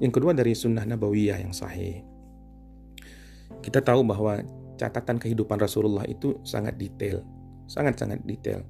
Yang 0.03 0.13
kedua 0.13 0.37
dari 0.37 0.53
sunnah 0.53 0.85
nabawiyah 0.85 1.41
yang 1.41 1.55
sahih. 1.57 2.05
Kita 3.65 3.81
tahu 3.81 4.05
bahwa 4.05 4.45
catatan 4.77 5.17
kehidupan 5.17 5.57
Rasulullah 5.57 6.05
itu 6.05 6.37
sangat 6.45 6.77
detail, 6.77 7.25
sangat-sangat 7.71 8.21
detail. 8.29 8.61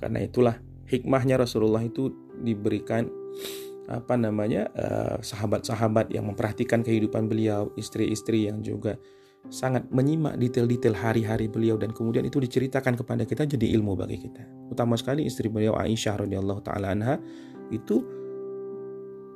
Karena 0.00 0.24
itulah 0.24 0.58
hikmahnya 0.90 1.38
Rasulullah 1.38 1.84
itu 1.84 2.10
diberikan 2.42 3.06
apa 3.84 4.16
namanya 4.16 4.72
eh, 4.72 5.16
sahabat-sahabat 5.20 6.10
yang 6.10 6.26
memperhatikan 6.26 6.80
kehidupan 6.80 7.28
beliau, 7.28 7.70
istri-istri 7.76 8.48
yang 8.48 8.64
juga 8.64 8.96
sangat 9.52 9.86
menyimak 9.92 10.40
detail-detail 10.40 10.96
hari-hari 10.96 11.46
beliau 11.46 11.76
dan 11.76 11.92
kemudian 11.92 12.24
itu 12.24 12.40
diceritakan 12.40 12.96
kepada 12.96 13.28
kita 13.28 13.44
jadi 13.44 13.76
ilmu 13.76 13.94
bagi 13.94 14.18
kita. 14.18 14.44
Utama 14.72 14.96
sekali 14.96 15.28
istri 15.28 15.52
beliau 15.52 15.76
Aisyah 15.76 16.24
radhiyallahu 16.24 16.60
taala 16.64 16.96
anha 16.96 17.20
itu 17.68 18.00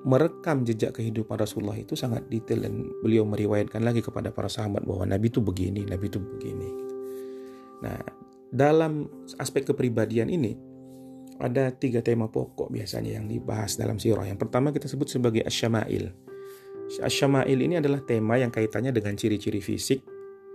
merekam 0.08 0.62
jejak 0.64 0.96
kehidupan 0.96 1.36
Rasulullah 1.36 1.76
itu 1.76 1.98
sangat 1.98 2.24
detail 2.30 2.64
dan 2.64 2.86
beliau 3.02 3.26
meriwayatkan 3.28 3.82
lagi 3.82 4.00
kepada 4.00 4.30
para 4.30 4.48
sahabat 4.48 4.86
bahwa 4.86 5.04
Nabi 5.04 5.28
itu 5.28 5.42
begini, 5.42 5.84
Nabi 5.84 6.06
itu 6.06 6.22
begini. 6.22 6.70
Nah, 7.84 8.00
dalam 8.48 9.06
aspek 9.36 9.68
kepribadian 9.68 10.32
ini 10.32 10.56
ada 11.38 11.70
tiga 11.70 12.02
tema 12.02 12.26
pokok 12.26 12.72
biasanya 12.74 13.20
yang 13.20 13.26
dibahas 13.30 13.78
dalam 13.78 14.00
sirah. 14.00 14.26
Yang 14.26 14.48
pertama 14.48 14.74
kita 14.74 14.90
sebut 14.90 15.06
sebagai 15.06 15.46
asyama'il. 15.46 16.27
Asyama'il 16.88 17.60
ini 17.60 17.76
adalah 17.76 18.00
tema 18.00 18.40
yang 18.40 18.48
kaitannya 18.48 18.96
dengan 18.96 19.12
ciri-ciri 19.12 19.60
fisik, 19.60 20.00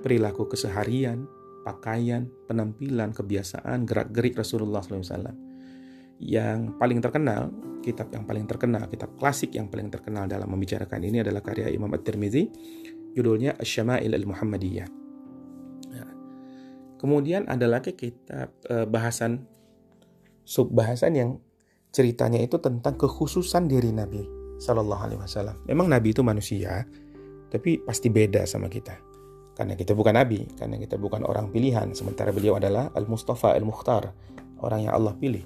perilaku 0.02 0.50
keseharian, 0.50 1.30
pakaian, 1.62 2.26
penampilan, 2.50 3.14
kebiasaan, 3.14 3.86
gerak-gerik 3.86 4.42
Rasulullah 4.42 4.82
SAW. 4.82 5.30
Yang 6.18 6.74
paling 6.82 7.00
terkenal, 7.06 7.54
kitab 7.86 8.10
yang 8.10 8.26
paling 8.26 8.50
terkenal, 8.50 8.90
kitab 8.90 9.14
klasik 9.14 9.54
yang 9.54 9.70
paling 9.70 9.94
terkenal 9.94 10.26
dalam 10.26 10.50
membicarakan 10.50 11.06
ini 11.06 11.22
adalah 11.22 11.46
karya 11.46 11.70
Imam 11.70 11.94
At-Tirmidzi, 11.94 12.44
judulnya 13.14 13.54
Asyama'il 13.62 14.18
Al-Muhammadiyah. 14.18 14.90
Ya. 15.94 16.06
Kemudian 16.98 17.46
ada 17.46 17.70
lagi 17.70 17.94
kitab 17.94 18.58
eh, 18.66 18.90
bahasan 18.90 19.46
subbahasan 20.50 21.14
yang 21.14 21.30
ceritanya 21.94 22.42
itu 22.42 22.58
tentang 22.58 22.98
kekhususan 22.98 23.70
diri 23.70 23.94
Nabi 23.94 24.43
Shallallahu 24.64 25.02
Alaihi 25.04 25.20
Wasallam. 25.20 25.56
Memang 25.68 25.92
Nabi 25.92 26.16
itu 26.16 26.24
manusia, 26.24 26.88
tapi 27.52 27.84
pasti 27.84 28.08
beda 28.08 28.48
sama 28.48 28.72
kita. 28.72 28.96
Karena 29.54 29.76
kita 29.76 29.92
bukan 29.92 30.16
Nabi, 30.16 30.48
karena 30.56 30.80
kita 30.80 30.96
bukan 30.96 31.28
orang 31.28 31.52
pilihan. 31.52 31.92
Sementara 31.92 32.32
beliau 32.32 32.56
adalah 32.56 32.88
Al 32.96 33.04
Mustafa 33.06 33.52
Al 33.52 33.68
Mukhtar, 33.68 34.16
orang 34.64 34.88
yang 34.88 34.96
Allah 34.96 35.14
pilih. 35.20 35.44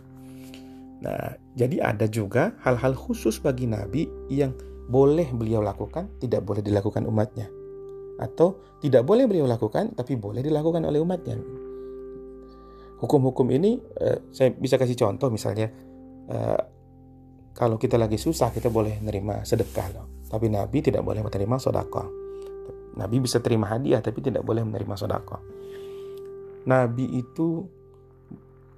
Nah, 1.01 1.33
jadi 1.57 1.81
ada 1.81 2.05
juga 2.05 2.53
hal-hal 2.61 2.93
khusus 2.93 3.41
bagi 3.41 3.65
Nabi 3.65 4.05
yang 4.29 4.53
boleh 4.87 5.27
beliau 5.33 5.65
lakukan, 5.65 6.07
tidak 6.21 6.45
boleh 6.45 6.61
dilakukan 6.61 7.03
umatnya. 7.09 7.49
Atau 8.21 8.61
tidak 8.79 9.03
boleh 9.03 9.25
beliau 9.25 9.49
lakukan, 9.49 9.97
tapi 9.97 10.13
boleh 10.13 10.45
dilakukan 10.45 10.85
oleh 10.85 11.01
umatnya 11.01 11.37
hukum-hukum 12.97 13.47
ini 13.53 13.77
uh, 14.01 14.17
saya 14.33 14.53
bisa 14.53 14.75
kasih 14.75 14.97
contoh 14.97 15.29
misalnya 15.29 15.69
uh, 16.29 16.59
kalau 17.57 17.81
kita 17.81 17.97
lagi 17.97 18.21
susah 18.21 18.53
kita 18.53 18.69
boleh 18.69 19.01
menerima 19.01 19.41
sedekah 19.41 19.87
loh 19.97 20.05
tapi 20.29 20.53
Nabi 20.53 20.85
tidak 20.85 21.01
boleh 21.01 21.25
menerima 21.25 21.55
sodako 21.57 22.05
Nabi 22.97 23.17
bisa 23.17 23.41
terima 23.41 23.65
hadiah 23.73 23.99
tapi 23.99 24.21
tidak 24.21 24.45
boleh 24.45 24.61
menerima 24.61 24.93
sodako 24.93 25.41
Nabi 26.69 27.17
itu 27.17 27.65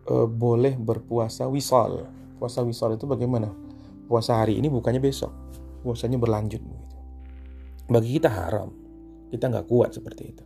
uh, 0.07 0.27
boleh 0.31 0.79
berpuasa 0.79 1.51
wisol 1.51 2.07
puasa 2.39 2.63
wisol 2.63 2.95
itu 2.95 3.03
bagaimana? 3.03 3.51
Puasa 4.07 4.39
hari 4.39 4.55
ini 4.55 4.71
bukannya 4.71 5.03
besok. 5.03 5.29
Puasanya 5.83 6.15
berlanjut 6.15 6.63
begitu 6.63 6.89
bagi 7.89 8.15
kita 8.21 8.29
haram. 8.29 8.69
Kita 9.33 9.49
nggak 9.49 9.65
kuat 9.65 9.97
seperti 9.97 10.23
itu. 10.29 10.43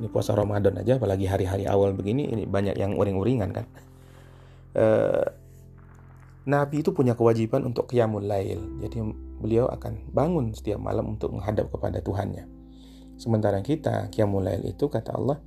Ini 0.00 0.08
puasa 0.08 0.32
Ramadan 0.32 0.80
aja 0.80 0.96
apalagi 0.96 1.28
hari-hari 1.28 1.68
awal 1.68 1.92
begini 1.92 2.28
ini 2.32 2.44
banyak 2.48 2.76
yang 2.80 2.96
uring-uringan 2.96 3.50
kan. 3.52 3.66
E, 4.72 4.84
Nabi 6.46 6.86
itu 6.86 6.94
punya 6.94 7.18
kewajiban 7.18 7.66
untuk 7.66 7.90
qiyamul 7.90 8.24
lail. 8.24 8.60
Jadi 8.84 9.02
beliau 9.42 9.66
akan 9.68 10.12
bangun 10.12 10.54
setiap 10.54 10.78
malam 10.78 11.18
untuk 11.18 11.34
menghadap 11.34 11.72
kepada 11.72 11.98
Tuhannya. 12.04 12.46
Sementara 13.18 13.58
kita 13.60 14.08
qiyamul 14.14 14.46
lail 14.46 14.62
itu 14.70 14.86
kata 14.86 15.18
Allah 15.18 15.42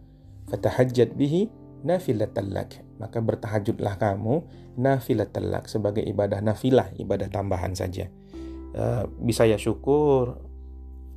fatahajjat 0.52 1.16
bihi 1.16 1.48
nafilatan 1.88 2.52
lak. 2.52 2.84
Maka 3.02 3.18
bertahajudlah 3.24 3.98
kamu 3.98 4.46
nafilatan 4.78 5.50
lak 5.50 5.66
sebagai 5.72 6.06
ibadah 6.06 6.44
nafilah 6.44 6.94
ibadah 7.00 7.32
tambahan 7.32 7.74
saja. 7.74 8.12
E, 8.72 8.84
bisa 9.24 9.50
ya 9.50 9.58
syukur 9.58 10.38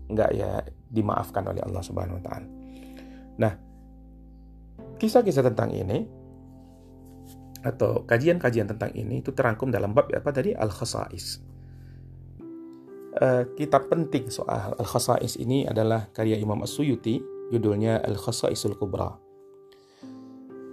enggak 0.09 0.31
ya 0.37 0.65
dimaafkan 0.89 1.45
oleh 1.45 1.61
Allah 1.61 1.83
Subhanahu 1.85 2.21
wa 2.21 2.25
taala. 2.25 2.49
Nah, 3.35 3.53
kisah-kisah 5.03 5.45
tentang 5.45 5.75
ini 5.75 6.07
atau 7.65 8.05
kajian-kajian 8.05 8.69
tentang 8.69 8.93
ini 8.93 9.25
itu 9.25 9.33
terangkum 9.33 9.73
dalam 9.73 9.97
bab 9.97 10.13
apa 10.13 10.31
tadi 10.31 10.53
Al-Khasais. 10.53 11.41
Uh, 13.15 13.47
kitab 13.57 13.89
penting 13.89 14.29
soal 14.29 14.77
Al-Khasais 14.77 15.41
ini 15.41 15.65
adalah 15.65 16.11
karya 16.13 16.37
Imam 16.37 16.61
As-Suyuti, 16.61 17.25
judulnya 17.49 18.05
Al-Khasaisul 18.05 18.77
Kubra. 18.77 19.17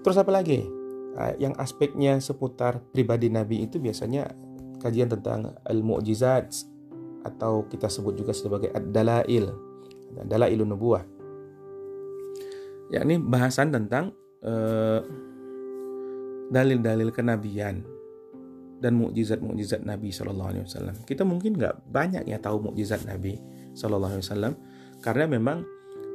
Terus 0.04 0.18
apa 0.20 0.32
lagi? 0.36 0.60
Uh, 1.16 1.34
yang 1.40 1.56
aspeknya 1.56 2.20
seputar 2.20 2.84
pribadi 2.92 3.32
Nabi 3.32 3.64
itu 3.64 3.80
biasanya 3.80 4.28
kajian 4.84 5.08
tentang 5.08 5.56
Al-Mu'jizat 5.64 6.52
atau 7.24 7.70
kita 7.72 7.88
sebut 7.88 8.18
juga 8.18 8.34
sebagai 8.36 8.74
Ad-Dalail, 8.74 9.46
Dalailun 10.28 10.76
Nubuwah 10.76 11.22
yakni 12.92 13.18
bahasan 13.18 13.72
tentang 13.72 14.12
eh, 14.44 15.00
dalil-dalil 16.52 17.10
kenabian 17.16 17.82
dan 18.82 18.98
mukjizat-mukjizat 18.98 19.88
Nabi 19.88 20.12
Shallallahu 20.12 20.50
Alaihi 20.52 20.66
Wasallam. 20.68 20.96
Kita 21.08 21.24
mungkin 21.24 21.56
nggak 21.56 21.88
banyak 21.88 22.28
ya 22.28 22.42
tahu 22.42 22.70
mukjizat 22.70 23.08
Nabi 23.08 23.40
Shallallahu 23.78 24.20
Alaihi 24.20 24.26
Wasallam 24.28 24.54
karena 25.00 25.26
memang 25.32 25.64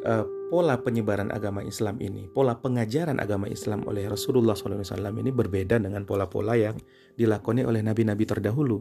uh, 0.04 0.24
pola 0.50 0.78
penyebaran 0.78 1.34
agama 1.34 1.62
Islam 1.64 1.98
ini, 1.98 2.30
pola 2.30 2.58
pengajaran 2.58 3.18
agama 3.18 3.50
Islam 3.50 3.82
oleh 3.90 4.06
Rasulullah 4.06 4.54
SAW 4.54 5.18
ini 5.18 5.34
berbeda 5.34 5.82
dengan 5.82 6.06
pola-pola 6.06 6.54
yang 6.54 6.78
dilakoni 7.18 7.66
oleh 7.66 7.82
nabi-nabi 7.82 8.22
terdahulu. 8.22 8.78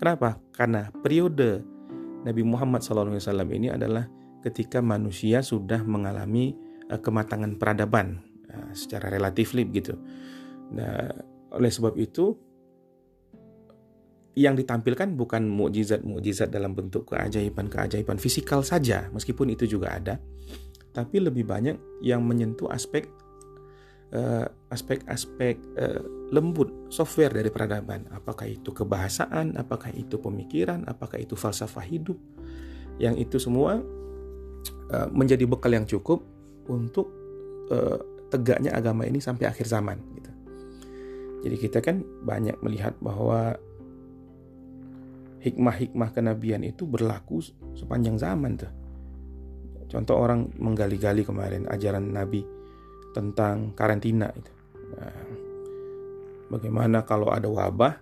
Kenapa? 0.00 0.40
Karena 0.56 0.88
periode 0.88 1.60
Nabi 2.24 2.42
Muhammad 2.46 2.80
SAW 2.80 3.20
ini 3.52 3.68
adalah 3.68 4.08
ketika 4.40 4.80
manusia 4.80 5.44
sudah 5.44 5.84
mengalami 5.84 6.56
uh, 6.88 6.96
kematangan 6.96 7.60
peradaban 7.60 8.24
uh, 8.48 8.72
secara 8.72 9.12
relatif 9.12 9.52
gitu. 9.52 10.00
Nah, 10.72 11.12
oleh 11.52 11.68
sebab 11.68 11.94
itu 12.00 12.32
yang 14.32 14.56
ditampilkan 14.56 15.12
bukan 15.12 15.44
mukjizat-mukjizat 15.44 16.48
dalam 16.48 16.72
bentuk 16.72 17.12
keajaiban-keajaiban 17.12 18.16
fisikal 18.16 18.64
saja, 18.64 19.12
meskipun 19.12 19.52
itu 19.52 19.68
juga 19.68 19.92
ada, 19.92 20.16
tapi 20.96 21.20
lebih 21.20 21.44
banyak 21.44 21.76
yang 22.00 22.24
menyentuh 22.24 22.72
aspek 22.72 23.04
uh, 24.16 24.48
aspek-aspek 24.72 25.60
uh, 25.76 26.00
lembut 26.32 26.88
software 26.88 27.36
dari 27.36 27.52
peradaban. 27.52 28.08
Apakah 28.08 28.48
itu 28.48 28.72
kebahasaan, 28.72 29.60
apakah 29.60 29.92
itu 29.92 30.16
pemikiran, 30.16 30.88
apakah 30.88 31.20
itu 31.20 31.36
falsafah 31.36 31.84
hidup, 31.84 32.16
yang 32.96 33.20
itu 33.20 33.36
semua 33.36 33.84
uh, 34.96 35.08
menjadi 35.12 35.44
bekal 35.44 35.76
yang 35.76 35.84
cukup 35.84 36.24
untuk 36.72 37.20
tegaknya 38.28 38.68
agama 38.76 39.08
ini 39.08 39.16
sampai 39.16 39.48
akhir 39.48 39.64
zaman. 39.64 39.96
Jadi 41.42 41.56
kita 41.58 41.82
kan 41.82 42.06
banyak 42.22 42.58
melihat 42.62 42.94
bahwa 43.02 43.58
hikmah-hikmah 45.42 46.14
kenabian 46.14 46.62
itu 46.62 46.86
berlaku 46.86 47.42
sepanjang 47.74 48.16
zaman 48.16 48.54
tuh. 48.54 48.72
Contoh 49.90 50.16
orang 50.22 50.48
menggali-gali 50.56 51.26
kemarin 51.26 51.66
ajaran 51.68 52.14
Nabi 52.14 52.46
tentang 53.12 53.74
karantina 53.76 54.30
itu. 54.32 54.52
Nah, 54.96 55.18
bagaimana 56.48 57.04
kalau 57.04 57.28
ada 57.28 57.50
wabah 57.50 57.98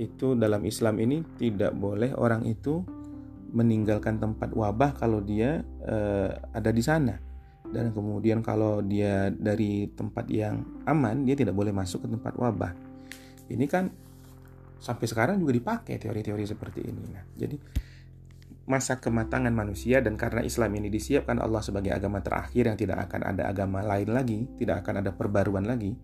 itu 0.00 0.32
dalam 0.34 0.64
Islam 0.64 0.96
ini 0.98 1.20
tidak 1.36 1.76
boleh 1.76 2.16
orang 2.16 2.48
itu 2.48 2.82
meninggalkan 3.52 4.16
tempat 4.16 4.56
wabah 4.56 4.96
kalau 4.96 5.20
dia 5.20 5.60
uh, 5.84 6.30
ada 6.56 6.70
di 6.72 6.80
sana 6.80 7.29
dan 7.70 7.94
kemudian 7.94 8.42
kalau 8.42 8.82
dia 8.82 9.30
dari 9.30 9.86
tempat 9.94 10.26
yang 10.26 10.62
aman 10.86 11.22
dia 11.22 11.38
tidak 11.38 11.54
boleh 11.54 11.70
masuk 11.70 12.06
ke 12.06 12.08
tempat 12.10 12.34
wabah. 12.34 12.74
Ini 13.50 13.66
kan 13.70 13.90
sampai 14.82 15.06
sekarang 15.06 15.38
juga 15.38 15.54
dipakai 15.54 15.98
teori-teori 15.98 16.44
seperti 16.46 16.80
ini. 16.82 17.04
Nah 17.10 17.24
jadi 17.38 17.56
masa 18.66 19.02
kematangan 19.02 19.50
manusia 19.50 19.98
dan 19.98 20.14
karena 20.14 20.46
Islam 20.46 20.70
ini 20.78 20.90
disiapkan 20.90 21.42
Allah 21.42 21.58
sebagai 21.58 21.90
agama 21.90 22.22
terakhir 22.22 22.70
yang 22.70 22.78
tidak 22.78 23.10
akan 23.10 23.34
ada 23.34 23.50
agama 23.50 23.82
lain 23.82 24.14
lagi 24.14 24.46
tidak 24.58 24.86
akan 24.86 25.02
ada 25.02 25.10
perbaruan 25.14 25.66
lagi. 25.66 25.94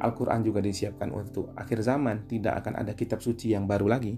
Al-Quran 0.00 0.40
juga 0.40 0.64
disiapkan 0.64 1.12
untuk 1.12 1.52
akhir 1.56 1.84
zaman 1.84 2.24
tidak 2.24 2.64
akan 2.64 2.80
ada 2.80 2.96
kitab 2.96 3.20
suci 3.20 3.52
yang 3.52 3.68
baru 3.68 3.88
lagi. 3.88 4.16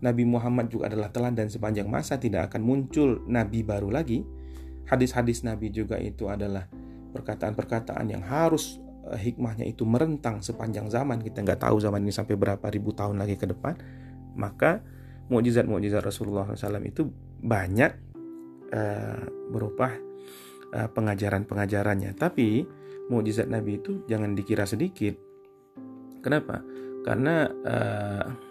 Nabi 0.00 0.24
Muhammad 0.24 0.72
juga 0.72 0.90
adalah 0.90 1.12
teladan 1.12 1.46
sepanjang 1.46 1.86
masa 1.86 2.16
tidak 2.18 2.50
akan 2.50 2.62
muncul 2.64 3.22
nabi 3.30 3.62
baru 3.62 3.92
lagi. 3.92 4.26
Hadis-hadis 4.90 5.46
Nabi 5.46 5.70
juga 5.70 5.94
itu 6.02 6.26
adalah 6.26 6.66
perkataan-perkataan 7.14 8.06
yang 8.10 8.26
harus 8.26 8.82
uh, 9.06 9.14
hikmahnya 9.14 9.70
itu 9.70 9.86
merentang 9.86 10.42
sepanjang 10.42 10.90
zaman. 10.90 11.22
Kita 11.22 11.46
nggak 11.46 11.62
tahu 11.62 11.78
zaman 11.78 12.02
ini 12.02 12.10
sampai 12.10 12.34
berapa 12.34 12.66
ribu 12.66 12.90
tahun 12.90 13.22
lagi 13.22 13.38
ke 13.38 13.46
depan. 13.46 13.78
Maka 14.34 14.82
mukjizat-mukjizat 15.30 16.02
Rasulullah 16.02 16.50
SAW 16.50 16.82
itu 16.82 17.06
banyak 17.38 17.92
uh, 18.74 19.22
berupa 19.54 19.94
uh, 20.74 20.88
pengajaran-pengajarannya. 20.90 22.18
Tapi 22.18 22.66
mukjizat 23.06 23.46
Nabi 23.46 23.78
itu 23.78 24.02
jangan 24.10 24.34
dikira 24.34 24.66
sedikit. 24.66 25.14
Kenapa? 26.18 26.66
Karena 27.06 27.46
uh, 27.46 28.49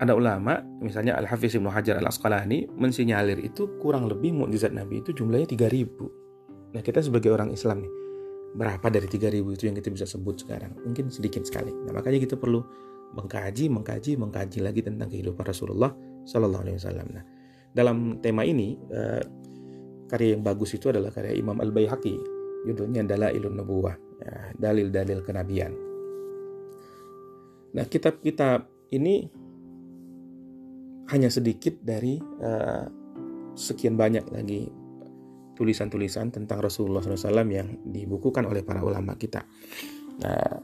ada 0.00 0.16
ulama, 0.16 0.64
misalnya 0.80 1.12
Al-Hafiz 1.20 1.60
Ibnu 1.60 1.68
Hajar 1.68 2.00
Al-Asqalani 2.00 2.72
mensinyalir 2.72 3.36
itu 3.44 3.76
kurang 3.84 4.08
lebih 4.08 4.32
mukjizat 4.32 4.72
Nabi 4.72 5.04
itu 5.04 5.12
jumlahnya 5.12 5.44
3000. 5.52 6.72
Nah, 6.72 6.80
kita 6.80 7.04
sebagai 7.04 7.28
orang 7.28 7.52
Islam 7.52 7.84
nih, 7.84 7.92
berapa 8.56 8.86
dari 8.88 9.04
3000 9.04 9.44
itu 9.44 9.68
yang 9.68 9.76
kita 9.76 9.92
bisa 9.92 10.08
sebut 10.08 10.40
sekarang? 10.40 10.72
Mungkin 10.80 11.12
sedikit 11.12 11.44
sekali. 11.44 11.68
Nah, 11.68 11.92
makanya 11.92 12.16
kita 12.16 12.40
perlu 12.40 12.64
mengkaji, 13.12 13.68
mengkaji, 13.68 14.16
mengkaji 14.16 14.58
lagi 14.64 14.80
tentang 14.80 15.12
kehidupan 15.12 15.44
Rasulullah 15.44 15.92
Shallallahu 16.24 16.62
alaihi 16.64 16.76
wasallam. 16.80 17.06
Nah, 17.12 17.24
dalam 17.76 18.24
tema 18.24 18.48
ini 18.48 18.80
uh, 18.80 19.20
karya 20.08 20.32
yang 20.32 20.40
bagus 20.40 20.80
itu 20.80 20.88
adalah 20.88 21.12
karya 21.12 21.36
Imam 21.36 21.60
Al-Baihaqi. 21.60 22.16
Judulnya 22.64 23.04
adalah 23.04 23.28
Ilun 23.36 23.52
Nubuwah, 23.52 23.96
ya, 24.16 24.32
dalil-dalil 24.56 25.20
kenabian. 25.20 25.72
Nah, 27.76 27.84
kitab-kitab 27.84 28.64
ini 28.96 29.39
hanya 31.10 31.28
sedikit 31.28 31.78
dari 31.82 32.18
uh, 32.18 32.86
sekian 33.58 33.98
banyak 33.98 34.24
lagi 34.30 34.70
tulisan-tulisan 35.58 36.32
tentang 36.32 36.64
Rasulullah 36.64 37.04
SAW 37.04 37.44
yang 37.52 37.84
dibukukan 37.84 38.48
oleh 38.48 38.64
para 38.64 38.80
ulama 38.80 39.12
kita. 39.20 39.44
Nah, 40.24 40.56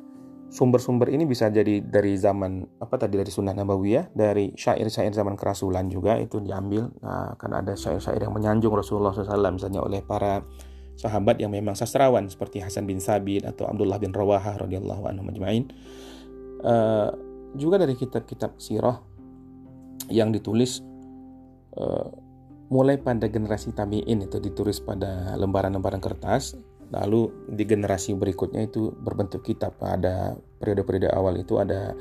sumber-sumber 0.48 1.12
ini 1.12 1.28
bisa 1.28 1.52
jadi 1.52 1.84
dari 1.84 2.16
zaman 2.16 2.80
apa 2.80 2.96
tadi 2.96 3.20
dari 3.20 3.28
Sunnah 3.28 3.52
Nabawiyah, 3.52 4.16
dari 4.16 4.56
syair-syair 4.56 5.12
zaman 5.12 5.36
kerasulan 5.36 5.92
juga 5.92 6.16
itu 6.16 6.40
diambil. 6.40 6.88
Nah, 7.04 7.36
kan 7.36 7.52
ada 7.52 7.76
syair-syair 7.76 8.24
yang 8.24 8.32
menyanjung 8.32 8.72
Rasulullah 8.72 9.12
SAW 9.12 9.52
misalnya 9.52 9.84
oleh 9.84 10.00
para 10.00 10.40
sahabat 10.96 11.36
yang 11.44 11.52
memang 11.52 11.76
sastrawan 11.76 12.24
seperti 12.32 12.64
Hasan 12.64 12.88
bin 12.88 12.96
Sabit 12.96 13.44
atau 13.44 13.68
Abdullah 13.68 14.00
bin 14.00 14.16
Rawahah 14.16 14.64
radhiyallahu 14.64 15.02
anhu 15.12 15.28
majma'in. 15.28 15.68
Uh, 16.64 17.12
juga 17.52 17.76
dari 17.84 17.92
kitab-kitab 17.92 18.56
sirah 18.56 18.96
yang 20.10 20.30
ditulis 20.30 20.82
uh, 21.78 22.08
mulai 22.66 22.98
pada 22.98 23.30
generasi 23.30 23.70
tabi'in 23.70 24.26
itu 24.26 24.42
ditulis 24.42 24.82
pada 24.82 25.38
lembaran-lembaran 25.38 26.02
kertas 26.02 26.58
lalu 26.90 27.30
di 27.50 27.66
generasi 27.66 28.14
berikutnya 28.14 28.66
itu 28.66 28.94
berbentuk 28.94 29.42
kitab 29.42 29.74
pada 29.78 30.38
periode-periode 30.62 31.10
awal 31.10 31.34
itu 31.38 31.58
ada 31.58 31.94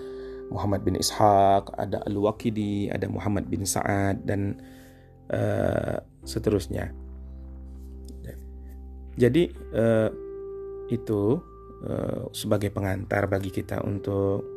Muhammad 0.54 0.86
bin 0.86 0.94
Ishaq, 0.94 1.74
ada 1.74 2.06
Al-Waqidi, 2.06 2.94
ada 2.94 3.10
Muhammad 3.10 3.50
bin 3.50 3.66
Sa'ad 3.66 4.30
dan 4.30 4.62
uh, 5.34 5.98
seterusnya. 6.22 6.94
Jadi 9.16 9.48
uh, 9.74 10.12
itu 10.92 11.40
uh, 11.88 12.30
sebagai 12.36 12.70
pengantar 12.70 13.26
bagi 13.32 13.50
kita 13.50 13.82
untuk 13.82 14.55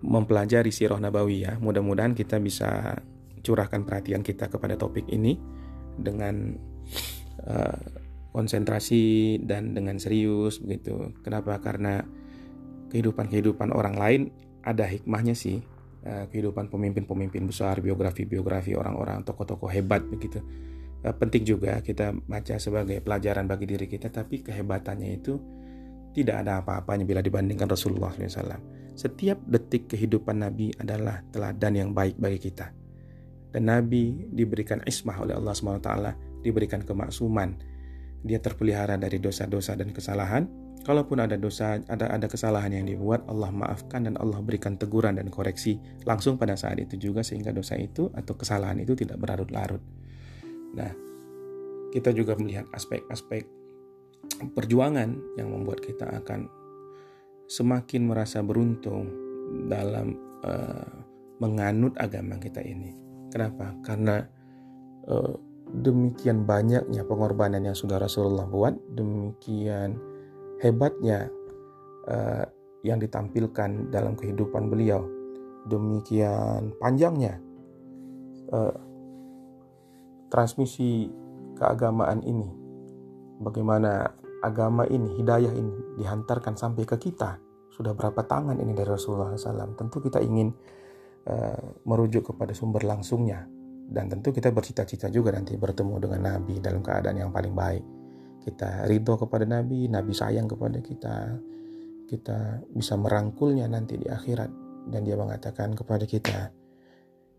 mempelajari 0.00 0.72
sirah 0.72 0.98
nabawiyah. 1.00 1.60
Mudah-mudahan 1.60 2.16
kita 2.16 2.40
bisa 2.40 2.96
curahkan 3.40 3.84
perhatian 3.84 4.20
kita 4.20 4.48
kepada 4.48 4.76
topik 4.76 5.08
ini 5.08 5.36
dengan 5.96 6.56
uh, 7.44 7.80
konsentrasi 8.32 9.38
dan 9.44 9.76
dengan 9.76 9.96
serius 10.00 10.60
begitu. 10.60 11.12
Kenapa? 11.24 11.58
Karena 11.60 12.00
kehidupan-kehidupan 12.90 13.70
orang 13.72 13.96
lain 13.96 14.20
ada 14.64 14.84
hikmahnya 14.88 15.36
sih. 15.36 15.60
Uh, 16.00 16.24
kehidupan 16.32 16.72
pemimpin-pemimpin 16.72 17.44
besar, 17.44 17.76
biografi-biografi 17.84 18.72
orang-orang 18.72 19.20
tokoh-tokoh 19.20 19.68
hebat 19.68 20.00
begitu. 20.08 20.40
Uh, 21.04 21.12
penting 21.12 21.44
juga 21.44 21.84
kita 21.84 22.16
baca 22.24 22.56
sebagai 22.56 23.04
pelajaran 23.04 23.44
bagi 23.44 23.68
diri 23.68 23.84
kita, 23.84 24.08
tapi 24.08 24.40
kehebatannya 24.40 25.10
itu 25.12 25.36
tidak 26.16 26.42
ada 26.42 26.64
apa-apanya 26.64 27.04
bila 27.04 27.20
dibandingkan 27.20 27.68
Rasulullah 27.68 28.10
SAW. 28.16 28.89
Setiap 29.00 29.40
detik 29.48 29.88
kehidupan 29.96 30.44
Nabi 30.44 30.76
adalah 30.76 31.24
teladan 31.32 31.72
yang 31.72 31.90
baik 31.96 32.20
bagi 32.20 32.52
kita. 32.52 32.68
Dan 33.48 33.72
Nabi 33.72 34.28
diberikan 34.28 34.84
ismah 34.84 35.16
oleh 35.24 35.32
Allah 35.32 35.56
SWT, 35.56 35.88
diberikan 36.44 36.84
kemaksuman. 36.84 37.56
Dia 38.20 38.44
terpelihara 38.44 39.00
dari 39.00 39.16
dosa-dosa 39.16 39.72
dan 39.72 39.96
kesalahan. 39.96 40.44
Kalaupun 40.84 41.16
ada 41.16 41.40
dosa, 41.40 41.80
ada 41.88 42.12
ada 42.12 42.28
kesalahan 42.28 42.76
yang 42.76 42.84
dibuat, 42.84 43.24
Allah 43.24 43.48
maafkan 43.48 44.04
dan 44.04 44.20
Allah 44.20 44.44
berikan 44.44 44.76
teguran 44.76 45.16
dan 45.16 45.32
koreksi 45.32 45.80
langsung 46.04 46.36
pada 46.36 46.52
saat 46.60 46.76
itu 46.76 47.00
juga 47.00 47.24
sehingga 47.24 47.56
dosa 47.56 47.80
itu 47.80 48.12
atau 48.12 48.36
kesalahan 48.36 48.84
itu 48.84 48.92
tidak 48.92 49.16
berlarut-larut. 49.16 49.80
Nah, 50.76 50.92
kita 51.96 52.12
juga 52.12 52.36
melihat 52.36 52.68
aspek-aspek 52.76 53.48
perjuangan 54.52 55.40
yang 55.40 55.48
membuat 55.48 55.80
kita 55.80 56.04
akan 56.20 56.59
semakin 57.50 58.06
merasa 58.06 58.38
beruntung 58.46 59.10
dalam 59.66 60.14
uh, 60.46 60.86
menganut 61.42 61.98
agama 61.98 62.38
kita 62.38 62.62
ini. 62.62 62.94
Kenapa? 63.34 63.74
Karena 63.82 64.22
uh, 65.10 65.34
demikian 65.74 66.46
banyaknya 66.46 67.02
pengorbanan 67.02 67.66
yang 67.66 67.74
sudah 67.74 67.98
Rasulullah 67.98 68.46
buat, 68.46 68.78
demikian 68.94 69.98
hebatnya 70.62 71.26
uh, 72.06 72.46
yang 72.86 73.02
ditampilkan 73.02 73.90
dalam 73.90 74.14
kehidupan 74.14 74.70
beliau, 74.70 75.02
demikian 75.66 76.70
panjangnya 76.78 77.42
uh, 78.54 78.78
transmisi 80.30 81.10
keagamaan 81.58 82.22
ini. 82.22 82.46
Bagaimana 83.42 84.06
agama 84.44 84.86
ini, 84.86 85.18
hidayah 85.18 85.50
ini 85.50 85.79
dihantarkan 85.98 86.54
sampai 86.54 86.86
ke 86.86 86.96
kita, 87.00 87.40
sudah 87.70 87.96
berapa 87.96 88.20
tangan 88.26 88.60
ini 88.60 88.76
dari 88.76 88.92
Rasulullah 88.92 89.32
SAW. 89.32 89.78
Tentu 89.78 90.04
kita 90.04 90.20
ingin 90.20 90.52
uh, 91.24 91.64
merujuk 91.88 92.34
kepada 92.34 92.52
sumber 92.52 92.84
langsungnya. 92.84 93.48
Dan 93.90 94.06
tentu 94.06 94.30
kita 94.30 94.54
bercita-cita 94.54 95.10
juga 95.10 95.34
nanti 95.34 95.58
bertemu 95.58 95.98
dengan 95.98 96.20
Nabi 96.36 96.62
dalam 96.62 96.84
keadaan 96.84 97.16
yang 97.26 97.32
paling 97.34 97.56
baik. 97.56 97.84
Kita 98.44 98.86
ridho 98.86 99.18
kepada 99.18 99.48
Nabi, 99.48 99.90
Nabi 99.90 100.12
sayang 100.14 100.46
kepada 100.46 100.78
kita. 100.78 101.16
Kita 102.06 102.62
bisa 102.70 102.94
merangkulnya 103.00 103.66
nanti 103.66 103.98
di 103.98 104.06
akhirat. 104.06 104.50
Dan 104.90 105.02
dia 105.02 105.18
mengatakan 105.18 105.74
kepada 105.74 106.06
kita, 106.06 106.52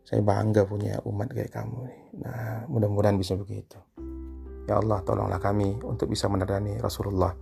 saya 0.02 0.22
bangga 0.26 0.66
punya 0.66 1.00
umat 1.06 1.32
kayak 1.32 1.54
kamu. 1.54 1.82
Nah, 2.22 2.66
mudah-mudahan 2.68 3.16
bisa 3.16 3.38
begitu. 3.38 3.78
Ya 4.66 4.78
Allah, 4.78 5.02
tolonglah 5.06 5.42
kami 5.42 5.80
untuk 5.86 6.12
bisa 6.12 6.30
meneladani 6.30 6.78
Rasulullah 6.78 7.34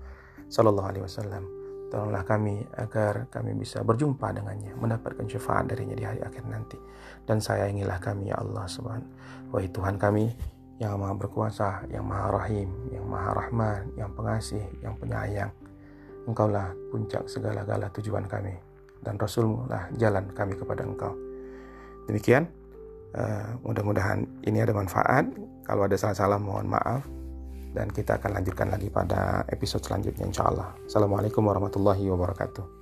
Sallallahu 0.48 0.88
Alaihi 0.96 1.04
Wasallam. 1.04 1.44
Tolonglah 1.90 2.22
kami 2.22 2.62
agar 2.78 3.26
kami 3.34 3.58
bisa 3.58 3.82
berjumpa 3.82 4.30
dengannya, 4.30 4.78
mendapatkan 4.78 5.26
syafaat 5.26 5.74
darinya 5.74 5.98
di 5.98 6.06
hari 6.06 6.22
akhir 6.22 6.46
nanti. 6.46 6.78
Dan 7.26 7.42
sayangilah 7.42 7.98
kami 7.98 8.30
ya 8.30 8.38
Allah 8.38 8.70
Subhanahu. 8.70 9.10
Wahai 9.50 9.74
Tuhan 9.74 9.98
kami 9.98 10.30
yang 10.78 11.02
maha 11.02 11.18
berkuasa, 11.18 11.90
yang 11.90 12.06
maha 12.06 12.30
rahim, 12.30 12.70
yang 12.94 13.10
maha 13.10 13.34
rahman, 13.34 13.90
yang 13.98 14.14
pengasih, 14.14 14.62
yang 14.86 14.94
penyayang. 15.02 15.50
Engkaulah 16.30 16.72
puncak 16.94 17.26
segala-gala 17.26 17.90
tujuan 17.98 18.30
kami. 18.30 18.54
Dan 19.02 19.18
Rasulmu 19.18 19.66
lah 19.66 19.90
jalan 19.98 20.30
kami 20.38 20.54
kepada 20.56 20.86
engkau. 20.86 21.18
Demikian, 22.06 22.46
uh, 23.18 23.58
mudah-mudahan 23.66 24.30
ini 24.46 24.62
ada 24.62 24.78
manfaat 24.78 25.26
kalau 25.66 25.90
ada 25.90 25.98
salah-salah 25.98 26.38
mohon 26.38 26.70
maaf 26.70 27.02
dan 27.74 27.90
kita 27.94 28.18
akan 28.18 28.42
lanjutkan 28.42 28.74
lagi 28.74 28.90
pada 28.90 29.46
episode 29.50 29.86
selanjutnya 29.86 30.26
insya 30.26 30.50
Allah. 30.50 30.74
Assalamualaikum 30.86 31.46
warahmatullahi 31.46 32.06
wabarakatuh. 32.10 32.79